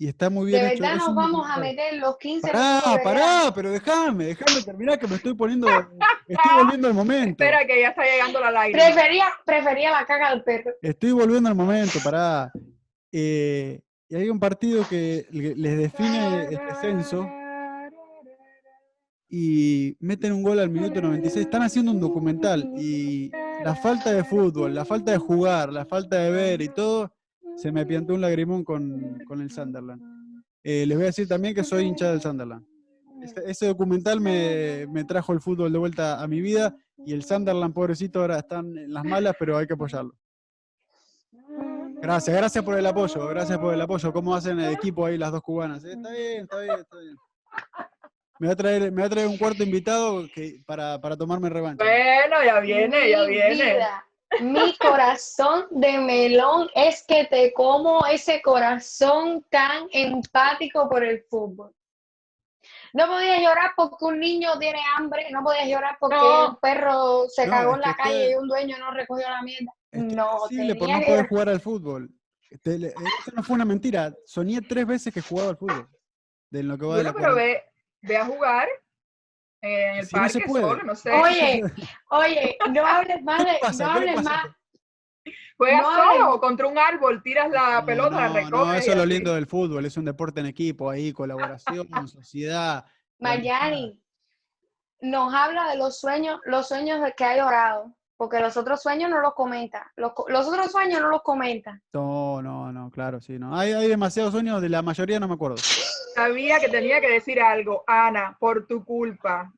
Y 0.00 0.06
está 0.06 0.30
muy 0.30 0.46
bien 0.46 0.62
De 0.62 0.68
verdad 0.76 0.94
nos 0.96 1.12
vamos 1.12 1.44
a 1.50 1.58
meter 1.58 1.94
los 1.96 2.16
15 2.18 2.46
Pará, 2.52 2.82
minutos 2.86 3.00
pará, 3.02 3.52
pero 3.52 3.70
déjame, 3.72 4.24
déjame 4.26 4.62
terminar 4.62 4.96
que 5.00 5.08
me 5.08 5.16
estoy 5.16 5.34
poniendo, 5.34 5.66
estoy 6.28 6.54
volviendo 6.56 6.86
al 6.86 6.94
momento. 7.02 7.42
Espera 7.42 7.66
que 7.66 7.80
ya 7.80 7.88
está 7.88 8.04
llegando 8.04 8.38
la 8.38 8.52
lágrima. 8.52 8.78
Prefería, 8.78 9.24
prefería 9.44 9.90
la 9.90 10.06
caga 10.06 10.30
del 10.30 10.44
perro. 10.44 10.70
Estoy 10.82 11.10
volviendo 11.10 11.48
al 11.48 11.56
momento, 11.56 11.98
pará. 12.04 12.52
Eh, 13.10 13.80
y 14.08 14.14
hay 14.14 14.28
un 14.30 14.38
partido 14.38 14.86
que 14.88 15.26
le- 15.32 15.56
les 15.56 15.78
define 15.78 16.44
el 16.44 16.58
descenso 16.68 17.28
y 19.28 19.96
meten 20.00 20.32
un 20.32 20.42
gol 20.42 20.58
al 20.58 20.70
minuto 20.70 21.00
96. 21.00 21.44
Están 21.46 21.62
haciendo 21.62 21.92
un 21.92 22.00
documental 22.00 22.72
y 22.78 23.30
la 23.62 23.74
falta 23.74 24.12
de 24.12 24.24
fútbol, 24.24 24.74
la 24.74 24.84
falta 24.84 25.12
de 25.12 25.18
jugar, 25.18 25.72
la 25.72 25.84
falta 25.84 26.16
de 26.16 26.30
ver 26.30 26.62
y 26.62 26.68
todo, 26.68 27.12
se 27.56 27.70
me 27.72 27.84
piantó 27.84 28.14
un 28.14 28.20
lagrimón 28.20 28.64
con, 28.64 29.18
con 29.26 29.40
el 29.40 29.50
Sunderland. 29.50 30.02
Eh, 30.62 30.86
les 30.86 30.96
voy 30.96 31.04
a 31.04 31.08
decir 31.08 31.28
también 31.28 31.54
que 31.54 31.64
soy 31.64 31.84
hincha 31.84 32.10
del 32.10 32.20
Sunderland. 32.20 32.64
Ese, 33.22 33.42
ese 33.46 33.66
documental 33.66 34.20
me, 34.20 34.86
me 34.92 35.04
trajo 35.04 35.32
el 35.32 35.40
fútbol 35.40 35.72
de 35.72 35.78
vuelta 35.78 36.22
a 36.22 36.28
mi 36.28 36.40
vida 36.40 36.74
y 37.04 37.12
el 37.12 37.24
Sunderland, 37.24 37.74
pobrecito, 37.74 38.20
ahora 38.20 38.38
están 38.38 38.76
en 38.76 38.92
las 38.92 39.04
malas, 39.04 39.34
pero 39.38 39.58
hay 39.58 39.66
que 39.66 39.74
apoyarlo. 39.74 40.14
Gracias, 42.00 42.36
gracias 42.36 42.64
por 42.64 42.78
el 42.78 42.86
apoyo, 42.86 43.26
gracias 43.26 43.58
por 43.58 43.74
el 43.74 43.80
apoyo. 43.80 44.12
¿Cómo 44.12 44.34
hacen 44.34 44.60
el 44.60 44.72
equipo 44.72 45.04
ahí 45.04 45.18
las 45.18 45.32
dos 45.32 45.42
cubanas? 45.42 45.84
Eh, 45.84 45.92
Está 45.92 46.10
bien, 46.10 46.42
está 46.42 46.60
bien, 46.60 46.78
está 46.78 46.98
bien. 46.98 47.16
Me 48.40 48.46
va 48.46 48.52
a 48.52 48.56
traer, 48.56 48.92
me 48.92 49.02
va 49.02 49.06
a 49.06 49.10
traer 49.10 49.26
un 49.26 49.36
cuarto 49.36 49.62
invitado 49.64 50.28
que, 50.32 50.60
para, 50.66 51.00
para 51.00 51.16
tomarme 51.16 51.48
revancha. 51.48 51.82
Bueno, 51.84 52.44
ya 52.44 52.60
viene, 52.60 53.10
ya 53.10 53.22
Mi 53.24 53.28
viene. 53.30 53.74
vida, 53.74 54.06
mi 54.40 54.76
corazón 54.76 55.66
de 55.70 55.98
melón 55.98 56.68
es 56.74 57.04
que 57.06 57.24
te 57.26 57.52
como 57.52 58.06
ese 58.06 58.40
corazón 58.42 59.44
tan 59.50 59.88
empático 59.92 60.88
por 60.88 61.02
el 61.02 61.24
fútbol. 61.28 61.74
No 62.92 63.06
podías 63.06 63.40
llorar 63.40 63.72
porque 63.76 64.04
un 64.04 64.18
niño 64.20 64.58
tiene 64.58 64.80
hambre, 64.96 65.26
no 65.30 65.42
podías 65.42 65.66
llorar 65.68 65.96
porque 66.00 66.16
No. 66.16 66.50
un 66.50 66.56
perro 66.56 67.28
se 67.28 67.46
No, 67.46 67.52
cagó 67.52 67.74
en 67.74 67.80
la 67.80 67.94
calle 67.94 68.14
usted- 68.18 68.30
y 68.30 68.34
un 68.34 68.48
dueño 68.48 68.78
no 68.78 68.90
recogió 68.92 69.28
la 69.28 69.42
mierda. 69.42 69.72
Es 69.90 70.04
que 70.04 70.14
No, 70.14 70.26
es 70.26 70.32
imposible 70.52 70.74
por 70.76 70.90
no 70.90 71.00
que 71.00 71.06
poder 71.06 71.28
jugar 71.28 71.48
al 71.48 71.60
fútbol. 71.60 72.10
Este, 72.50 72.76
Eso 72.76 73.32
no 73.34 73.42
fue 73.42 73.56
una 73.56 73.64
mentira. 73.64 74.12
Soñé 74.26 74.60
tres 74.62 74.86
veces 74.86 75.12
que 75.12 75.20
jugaba 75.20 75.50
al 75.50 75.56
fútbol. 75.56 75.88
De 76.50 76.62
lo 76.62 76.78
que 76.78 76.86
va 76.86 76.96
de 76.96 77.02
Bueno, 77.02 77.18
la 77.18 77.24
pero 77.24 77.34
ve, 77.34 77.62
ve 78.02 78.16
a 78.16 78.24
jugar. 78.26 78.68
en 79.60 79.96
el 79.96 80.06
Si 80.06 80.16
no 80.16 80.28
se 80.28 80.38
parque 80.40 80.48
puede. 80.50 80.64
solo, 80.64 80.82
no 80.84 80.94
sé. 80.94 81.12
Oye, 81.12 81.62
oye, 82.10 82.58
no 82.70 82.86
hables 82.86 83.22
más 83.22 83.44
de, 83.44 83.58
pasa? 83.60 83.86
no 83.86 83.92
¿Qué 83.94 84.00
le 84.00 84.10
hables 84.10 84.24
más. 84.24 84.46
Juegas 85.56 85.82
no 85.82 85.94
solo 85.96 86.34
o 86.34 86.40
contra 86.40 86.66
un 86.68 86.78
árbol, 86.78 87.20
tiras 87.22 87.50
la 87.50 87.80
No, 87.80 87.86
pelota, 87.86 88.16
la 88.16 88.28
no, 88.28 88.34
recoges. 88.34 88.50
no, 88.50 88.74
eso 88.74 88.90
es 88.92 88.96
lo 88.96 89.04
lindo 89.04 89.34
del 89.34 89.46
fútbol, 89.46 89.84
es 89.84 89.96
un 89.96 90.04
deporte 90.04 90.38
en 90.40 90.46
equipo, 90.46 90.88
ahí, 90.88 91.12
colaboración, 91.12 91.88
sociedad. 92.08 92.84
Mayani 93.18 94.00
nos 95.00 95.34
habla 95.34 95.70
de 95.70 95.76
los 95.76 95.98
sueños, 95.98 96.40
los 96.44 96.68
sueños 96.68 97.02
de 97.02 97.12
que 97.14 97.24
ha 97.24 97.36
llorado, 97.36 97.92
porque 98.16 98.38
los 98.40 98.56
otros 98.56 98.80
sueños 98.80 99.10
no 99.10 99.20
los 99.20 99.34
comenta. 99.34 99.92
Los, 99.96 100.12
co- 100.12 100.26
los 100.28 100.46
otros 100.46 100.70
sueños 100.70 101.00
no 101.00 101.08
los 101.08 101.22
comenta. 101.22 101.80
No, 101.92 102.40
no, 102.40 102.72
no, 102.72 102.90
claro, 102.92 103.20
sí, 103.20 103.38
no. 103.38 103.56
Hay, 103.58 103.72
hay 103.72 103.88
demasiados 103.88 104.32
sueños, 104.32 104.62
de 104.62 104.68
la 104.68 104.82
mayoría 104.82 105.18
no 105.18 105.26
me 105.28 105.34
acuerdo. 105.34 105.56
Sabía 106.18 106.58
que 106.58 106.68
tenía 106.68 107.00
que 107.00 107.12
decir 107.12 107.40
algo, 107.40 107.84
Ana, 107.86 108.36
por 108.40 108.66
tu 108.66 108.84
culpa. 108.84 109.54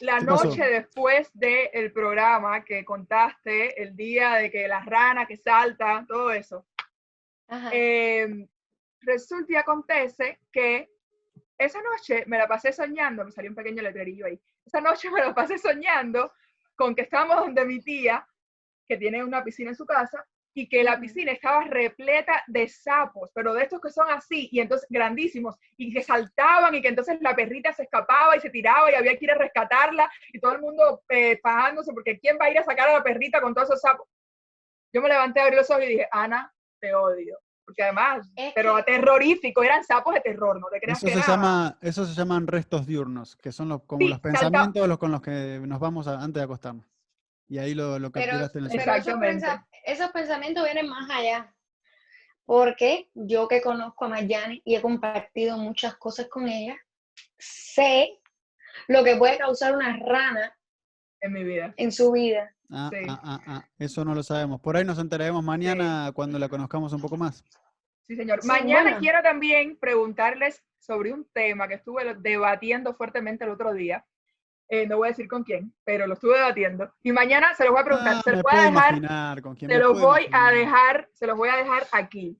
La 0.00 0.18
noche 0.18 0.64
después 0.64 1.30
del 1.34 1.92
programa 1.92 2.64
que 2.64 2.86
contaste, 2.86 3.82
el 3.82 3.94
día 3.94 4.36
de 4.36 4.50
que 4.50 4.66
las 4.66 4.86
ranas 4.86 5.28
que 5.28 5.36
saltan, 5.36 6.06
todo 6.06 6.32
eso, 6.32 6.66
eh, 7.70 8.48
resulta 9.02 9.52
y 9.52 9.56
acontece 9.56 10.40
que 10.50 10.90
esa 11.58 11.82
noche 11.82 12.24
me 12.26 12.38
la 12.38 12.48
pasé 12.48 12.72
soñando, 12.72 13.22
me 13.22 13.30
salió 13.30 13.50
un 13.50 13.56
pequeño 13.56 13.82
letrerillo 13.82 14.24
ahí, 14.24 14.40
esa 14.64 14.80
noche 14.80 15.10
me 15.10 15.20
la 15.20 15.34
pasé 15.34 15.58
soñando 15.58 16.32
con 16.76 16.94
que 16.94 17.02
estábamos 17.02 17.44
donde 17.44 17.66
mi 17.66 17.82
tía, 17.82 18.26
que 18.88 18.96
tiene 18.96 19.22
una 19.22 19.44
piscina 19.44 19.68
en 19.68 19.76
su 19.76 19.84
casa, 19.84 20.26
y 20.52 20.68
que 20.68 20.82
la 20.82 20.98
piscina 20.98 21.32
estaba 21.32 21.64
repleta 21.64 22.42
de 22.48 22.68
sapos, 22.68 23.30
pero 23.34 23.54
de 23.54 23.62
estos 23.62 23.80
que 23.80 23.90
son 23.90 24.10
así, 24.10 24.48
y 24.50 24.60
entonces 24.60 24.86
grandísimos, 24.90 25.56
y 25.76 25.92
que 25.92 26.02
saltaban, 26.02 26.74
y 26.74 26.82
que 26.82 26.88
entonces 26.88 27.18
la 27.20 27.34
perrita 27.36 27.72
se 27.72 27.84
escapaba 27.84 28.36
y 28.36 28.40
se 28.40 28.50
tiraba, 28.50 28.90
y 28.90 28.94
había 28.94 29.16
que 29.16 29.24
ir 29.26 29.30
a 29.30 29.38
rescatarla, 29.38 30.10
y 30.32 30.40
todo 30.40 30.52
el 30.52 30.60
mundo 30.60 31.02
eh, 31.08 31.38
fajándose, 31.42 31.92
porque 31.92 32.18
¿quién 32.18 32.36
va 32.40 32.46
a 32.46 32.50
ir 32.50 32.58
a 32.58 32.64
sacar 32.64 32.88
a 32.88 32.94
la 32.94 33.02
perrita 33.02 33.40
con 33.40 33.54
todos 33.54 33.68
esos 33.68 33.80
sapos? 33.80 34.08
Yo 34.92 35.00
me 35.00 35.08
levanté, 35.08 35.40
abrí 35.40 35.54
los 35.56 35.70
ojos 35.70 35.84
y 35.84 35.88
dije, 35.88 36.08
Ana, 36.10 36.52
te 36.80 36.94
odio. 36.94 37.38
Porque 37.64 37.84
además, 37.84 38.28
Es 38.34 38.52
pero 38.52 38.74
que- 38.78 38.82
terrorífico, 38.82 39.62
eran 39.62 39.84
sapos 39.84 40.12
de 40.14 40.20
terror, 40.20 40.58
no 40.58 40.66
te 40.66 40.80
creas 40.80 40.98
Eso 40.98 41.06
que 41.06 41.12
se, 41.12 41.18
nada. 41.20 41.32
llama, 41.32 41.78
eso 41.80 42.04
se 42.04 42.14
llaman 42.14 42.48
restos 42.48 42.84
diurnos, 42.84 43.36
que 43.36 43.52
son 43.52 43.68
los, 43.68 43.82
como 43.84 44.02
Sí, 44.02 44.08
los 44.08 44.18
pensamientos 44.18 44.88
los 44.88 44.98
con 44.98 45.12
los 45.12 45.22
que 45.22 45.60
nos 45.64 45.78
vamos 45.78 46.08
a- 46.08 46.14
antes 46.20 46.34
de 46.40 46.42
acostarnos. 46.42 46.84
Y 47.46 47.58
ahí 47.58 47.74
lo, 47.74 48.00
lo 48.00 48.10
Pero, 48.10 48.26
capturaste 48.26 48.58
en 48.58 48.64
el 48.64 48.70
pero 48.72 48.82
sueño. 48.82 48.96
Esos, 49.90 50.10
pensamientos 50.12 50.64
vienen 50.64 50.88
más 50.88 51.08
allá. 51.10 51.54
Porque 52.44 53.10
yo 53.14 53.46
que 53.46 53.62
conozco 53.62 54.04
a 54.04 54.08
Mayani 54.08 54.60
y 54.64 54.74
he 54.74 54.80
compartido 54.80 55.56
muchas 55.56 55.96
cosas 55.96 56.26
con 56.28 56.48
ella, 56.48 56.76
sé 57.38 58.18
lo 58.88 59.04
que 59.04 59.16
puede 59.16 59.38
causar 59.38 59.74
una 59.76 59.96
rana 59.98 60.56
en 61.20 61.32
mi 61.32 61.44
vida. 61.44 61.72
en 61.76 61.92
su 61.92 62.12
vida. 62.12 62.54
Ah, 62.70 62.90
Sí. 62.92 62.98
ah, 63.08 63.20
ah, 63.24 63.40
ah, 63.46 63.68
Eso 63.78 64.04
no 64.04 64.14
lo 64.14 64.22
sabemos. 64.22 64.60
Por 64.60 64.76
ahí 64.76 64.84
nos 64.84 64.98
enteraremos 64.98 65.44
mañana 65.44 66.10
cuando 66.14 66.38
la 66.38 66.48
conozcamos 66.48 66.92
un 66.92 67.00
poco 67.00 67.16
más. 67.16 67.44
Sí, 68.06 68.16
señor. 68.16 68.42
Sí, 68.42 68.48
Mañana 68.48 68.82
bueno. 68.82 68.98
quiero 68.98 69.22
también 69.22 69.76
preguntarles 69.78 70.64
sobre 70.78 71.12
un 71.12 71.24
tema 71.32 71.68
que 71.68 71.74
estuve 71.74 72.14
debatiendo 72.14 72.94
fuertemente 72.94 73.44
el 73.44 73.50
otro 73.50 73.72
día. 73.72 74.04
Eh, 74.72 74.86
no 74.86 74.98
voy 74.98 75.08
a 75.08 75.10
decir 75.10 75.26
con 75.26 75.42
quién, 75.42 75.74
pero 75.84 76.06
lo 76.06 76.14
estuve 76.14 76.36
debatiendo. 76.36 76.92
Y 77.02 77.10
mañana 77.10 77.52
se 77.54 77.64
los 77.64 77.72
voy 77.72 77.80
a 77.80 77.84
preguntar. 77.84 78.14
Ah, 78.18 78.20
se 78.22 78.30
los 78.30 78.42
voy 78.42 78.52
a 78.54 78.62
dejar, 78.62 78.94
imaginar 78.94 79.42
con 79.42 79.56
quién 79.56 79.68
se 79.68 79.78
los 79.78 80.00
voy 80.00 80.28
a 80.32 80.50
dejar, 80.52 81.08
se 81.12 81.26
los 81.26 81.36
voy 81.36 81.48
a 81.48 81.56
dejar 81.56 81.86
aquí. 81.90 82.38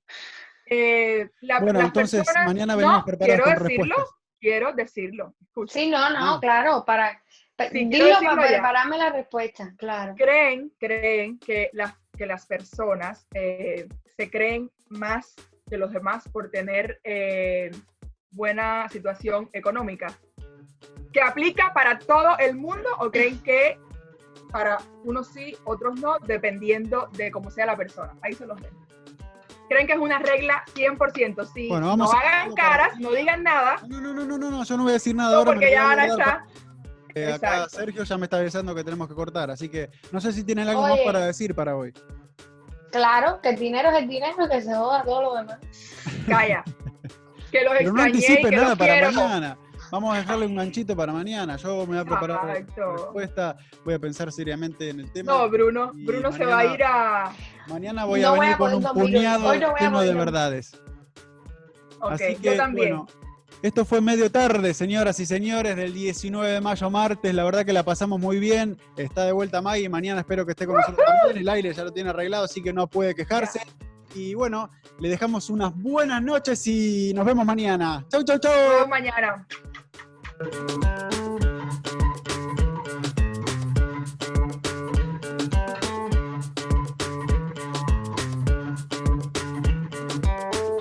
Eh, 0.66 1.29
la- 1.40 1.59
Bueno, 1.59 1.81
entonces 1.81 2.25
personas- 2.25 2.47
mañana 2.47 2.77
venimos 2.77 2.99
no, 2.99 3.05
preparados 3.05 3.43
quiero 3.45 3.59
con 3.59 3.66
decirlo, 3.69 3.97
respuestas. 3.97 4.19
quiero 4.40 4.73
decirlo. 4.73 5.35
Escucha. 5.43 5.73
Sí, 5.73 5.90
no, 5.90 6.11
no, 6.11 6.35
Ah. 6.37 6.38
claro, 6.40 6.85
para, 6.87 7.21
pa- 7.57 7.69
Sí, 7.69 7.88
quiero 7.90 8.07
dilo 8.07 8.21
para 8.21 8.43
ya. 8.43 8.49
prepararme 8.49 8.97
la 8.99 9.11
respuesta, 9.11 9.75
claro. 9.77 10.14
creen, 10.16 10.73
creen 10.79 11.38
que 11.40 11.71
las, 11.73 11.95
que 12.16 12.27
las 12.27 12.47
personas 12.47 13.27
eh, 13.35 13.88
se 14.16 14.31
creen 14.31 14.71
más 14.88 15.35
que 15.69 15.77
los 15.79 15.93
demás 15.93 16.29
por 16.29 16.49
tener 16.51 17.01
eh, 17.03 17.73
buena 18.31 18.88
situación 18.88 19.51
económica. 19.53 20.07
¿Que 21.12 21.20
aplica 21.20 21.73
para 21.73 21.99
todo 21.99 22.38
el 22.38 22.57
mundo 22.57 22.88
o 22.99 23.11
creen 23.11 23.38
que 23.42 23.79
para 24.53 24.79
unos 25.05 25.29
sí, 25.29 25.57
otros 25.64 26.01
no, 26.01 26.18
dependiendo 26.20 27.09
de 27.12 27.31
cómo 27.31 27.51
sea 27.51 27.66
la 27.66 27.77
persona? 27.77 28.12
Ahí 28.23 28.33
se 28.33 28.46
los 28.46 28.61
dejo. 28.61 28.77
¿Creen 29.68 29.87
que 29.87 29.92
es 29.92 29.99
una 30.01 30.18
regla 30.18 30.64
100%? 30.75 31.44
Sí, 31.53 31.68
Bueno, 31.68 31.88
vamos 31.88 32.11
no 32.12 32.18
a- 32.18 32.20
hagan 32.20 32.55
caras, 32.55 32.99
no 32.99 33.12
digan 33.12 33.42
nada, 33.44 33.77
No, 33.88 34.01
no, 34.01 34.12
no, 34.12 34.25
no, 34.25 34.37
no, 34.38 34.51
no, 34.51 34.64
yo 34.64 34.77
no 34.77 34.83
voy 34.83 34.90
a 34.90 34.94
decir 34.94 35.14
nada 35.14 35.31
no, 35.31 35.38
ahora. 35.38 35.53
porque 35.53 35.70
ya 35.70 35.88
a 35.88 35.92
Ana 35.92 36.07
guardar 36.07 36.42
está. 36.49 37.20
Eh, 37.20 37.33
acá. 37.33 37.68
Sergio 37.68 38.05
ya 38.05 38.18
me 38.18 38.27
está 38.27 38.38
avisando 38.38 38.75
que 38.75 38.85
tenemos 38.85 39.09
que 39.09 39.14
cortar, 39.14 39.51
así 39.51 39.68
que 39.68 39.90
no 40.12 40.20
sé 40.20 40.33
si 40.33 40.44
tienen 40.44 40.68
algo 40.68 40.83
más 40.83 40.92
Oye. 40.92 41.05
para 41.05 41.20
decir 41.27 41.55
para 41.55 41.77
hoy. 41.77 41.92
Claro, 42.92 43.40
que 43.40 43.51
el 43.51 43.57
dinero 43.57 43.90
es 43.90 43.99
el 43.99 44.09
dinero, 44.09 44.49
que 44.51 44.61
se 44.61 44.75
joda 44.75 45.03
todo 45.05 45.23
lo 45.23 45.35
demás. 45.37 45.59
Calla. 46.29 46.64
Que 47.53 47.62
los 47.64 47.73
Pero 47.79 47.92
no 47.92 48.03
extrañé 48.03 48.03
y 48.03 48.11
anticipen 48.16 48.51
que 48.51 48.57
nada 48.57 48.68
los 48.70 48.79
para 48.79 48.92
quiero. 48.94 49.12
mañana. 49.12 49.59
Vamos 49.90 50.14
a 50.14 50.18
dejarle 50.18 50.46
un 50.46 50.57
ganchito 50.57 50.94
para 50.96 51.12
mañana. 51.12 51.57
Yo 51.57 51.79
me 51.81 51.87
voy 51.87 51.98
a 51.98 52.05
preparar 52.05 52.44
la 52.46 52.57
Exacto. 52.59 52.92
respuesta, 52.92 53.57
voy 53.85 53.94
a 53.94 53.98
pensar 53.98 54.31
seriamente 54.33 54.90
en 54.90 55.00
el 55.00 55.11
tema. 55.12 55.33
No, 55.33 55.48
Bruno, 55.50 55.92
Y 55.96 56.05
Bruno 56.05 56.31
se 56.33 56.44
va 56.44 56.59
a 56.59 56.64
ir 56.66 56.83
a... 56.85 57.33
Mañana 57.68 58.05
voy 58.05 58.20
No 58.20 58.29
a 58.29 58.31
voy 58.31 58.40
venir 58.40 58.55
a 58.55 58.59
con 58.59 58.74
un 58.74 58.83
puñado 58.85 59.55
no 59.55 59.74
lleno 59.76 60.00
de 60.00 60.14
verdades. 60.14 60.72
Ok, 62.00 62.12
Así 62.12 62.35
yo 62.40 62.53
que, 62.53 62.57
también. 62.57 62.96
bueno, 62.96 63.07
esto 63.62 63.85
fue 63.85 64.00
medio 64.00 64.31
tarde, 64.31 64.72
señoras 64.72 65.20
y 65.20 65.26
señores, 65.26 65.76
del 65.76 65.92
19 65.92 66.48
de 66.50 66.61
mayo, 66.62 66.88
martes. 66.88 67.35
La 67.35 67.44
verdad 67.44 67.66
que 67.66 67.72
la 67.74 67.83
pasamos 67.83 68.18
muy 68.18 68.38
bien. 68.38 68.79
Está 68.96 69.24
de 69.26 69.33
vuelta 69.33 69.61
Maggie. 69.61 69.88
Mañana 69.90 70.20
espero 70.20 70.46
que 70.46 70.53
esté 70.53 70.66
con 70.66 70.76
nosotros 70.76 71.05
también. 71.07 71.38
El 71.42 71.48
aire 71.48 71.74
ya 71.74 71.85
lo 71.85 71.92
tiene 71.92 72.09
arreglado, 72.11 72.44
así 72.44 72.62
que 72.62 72.72
no 72.72 72.87
puede 72.88 73.14
quejarse. 73.14 73.61
Y 74.14 74.35
bueno, 74.35 74.70
le 74.98 75.09
dejamos 75.11 75.50
unas 75.50 75.76
buenas 75.76 76.22
noches 76.22 76.66
y 76.66 77.12
nos 77.14 77.26
vemos 77.26 77.44
mañana. 77.44 78.05
Chau, 78.09 78.24
chau, 78.24 78.38
chau. 78.38 78.50
Nos 78.53 78.70
vemos 78.72 78.88
mañana. 78.88 79.46
Thank 80.40 81.14
you. 81.14 81.19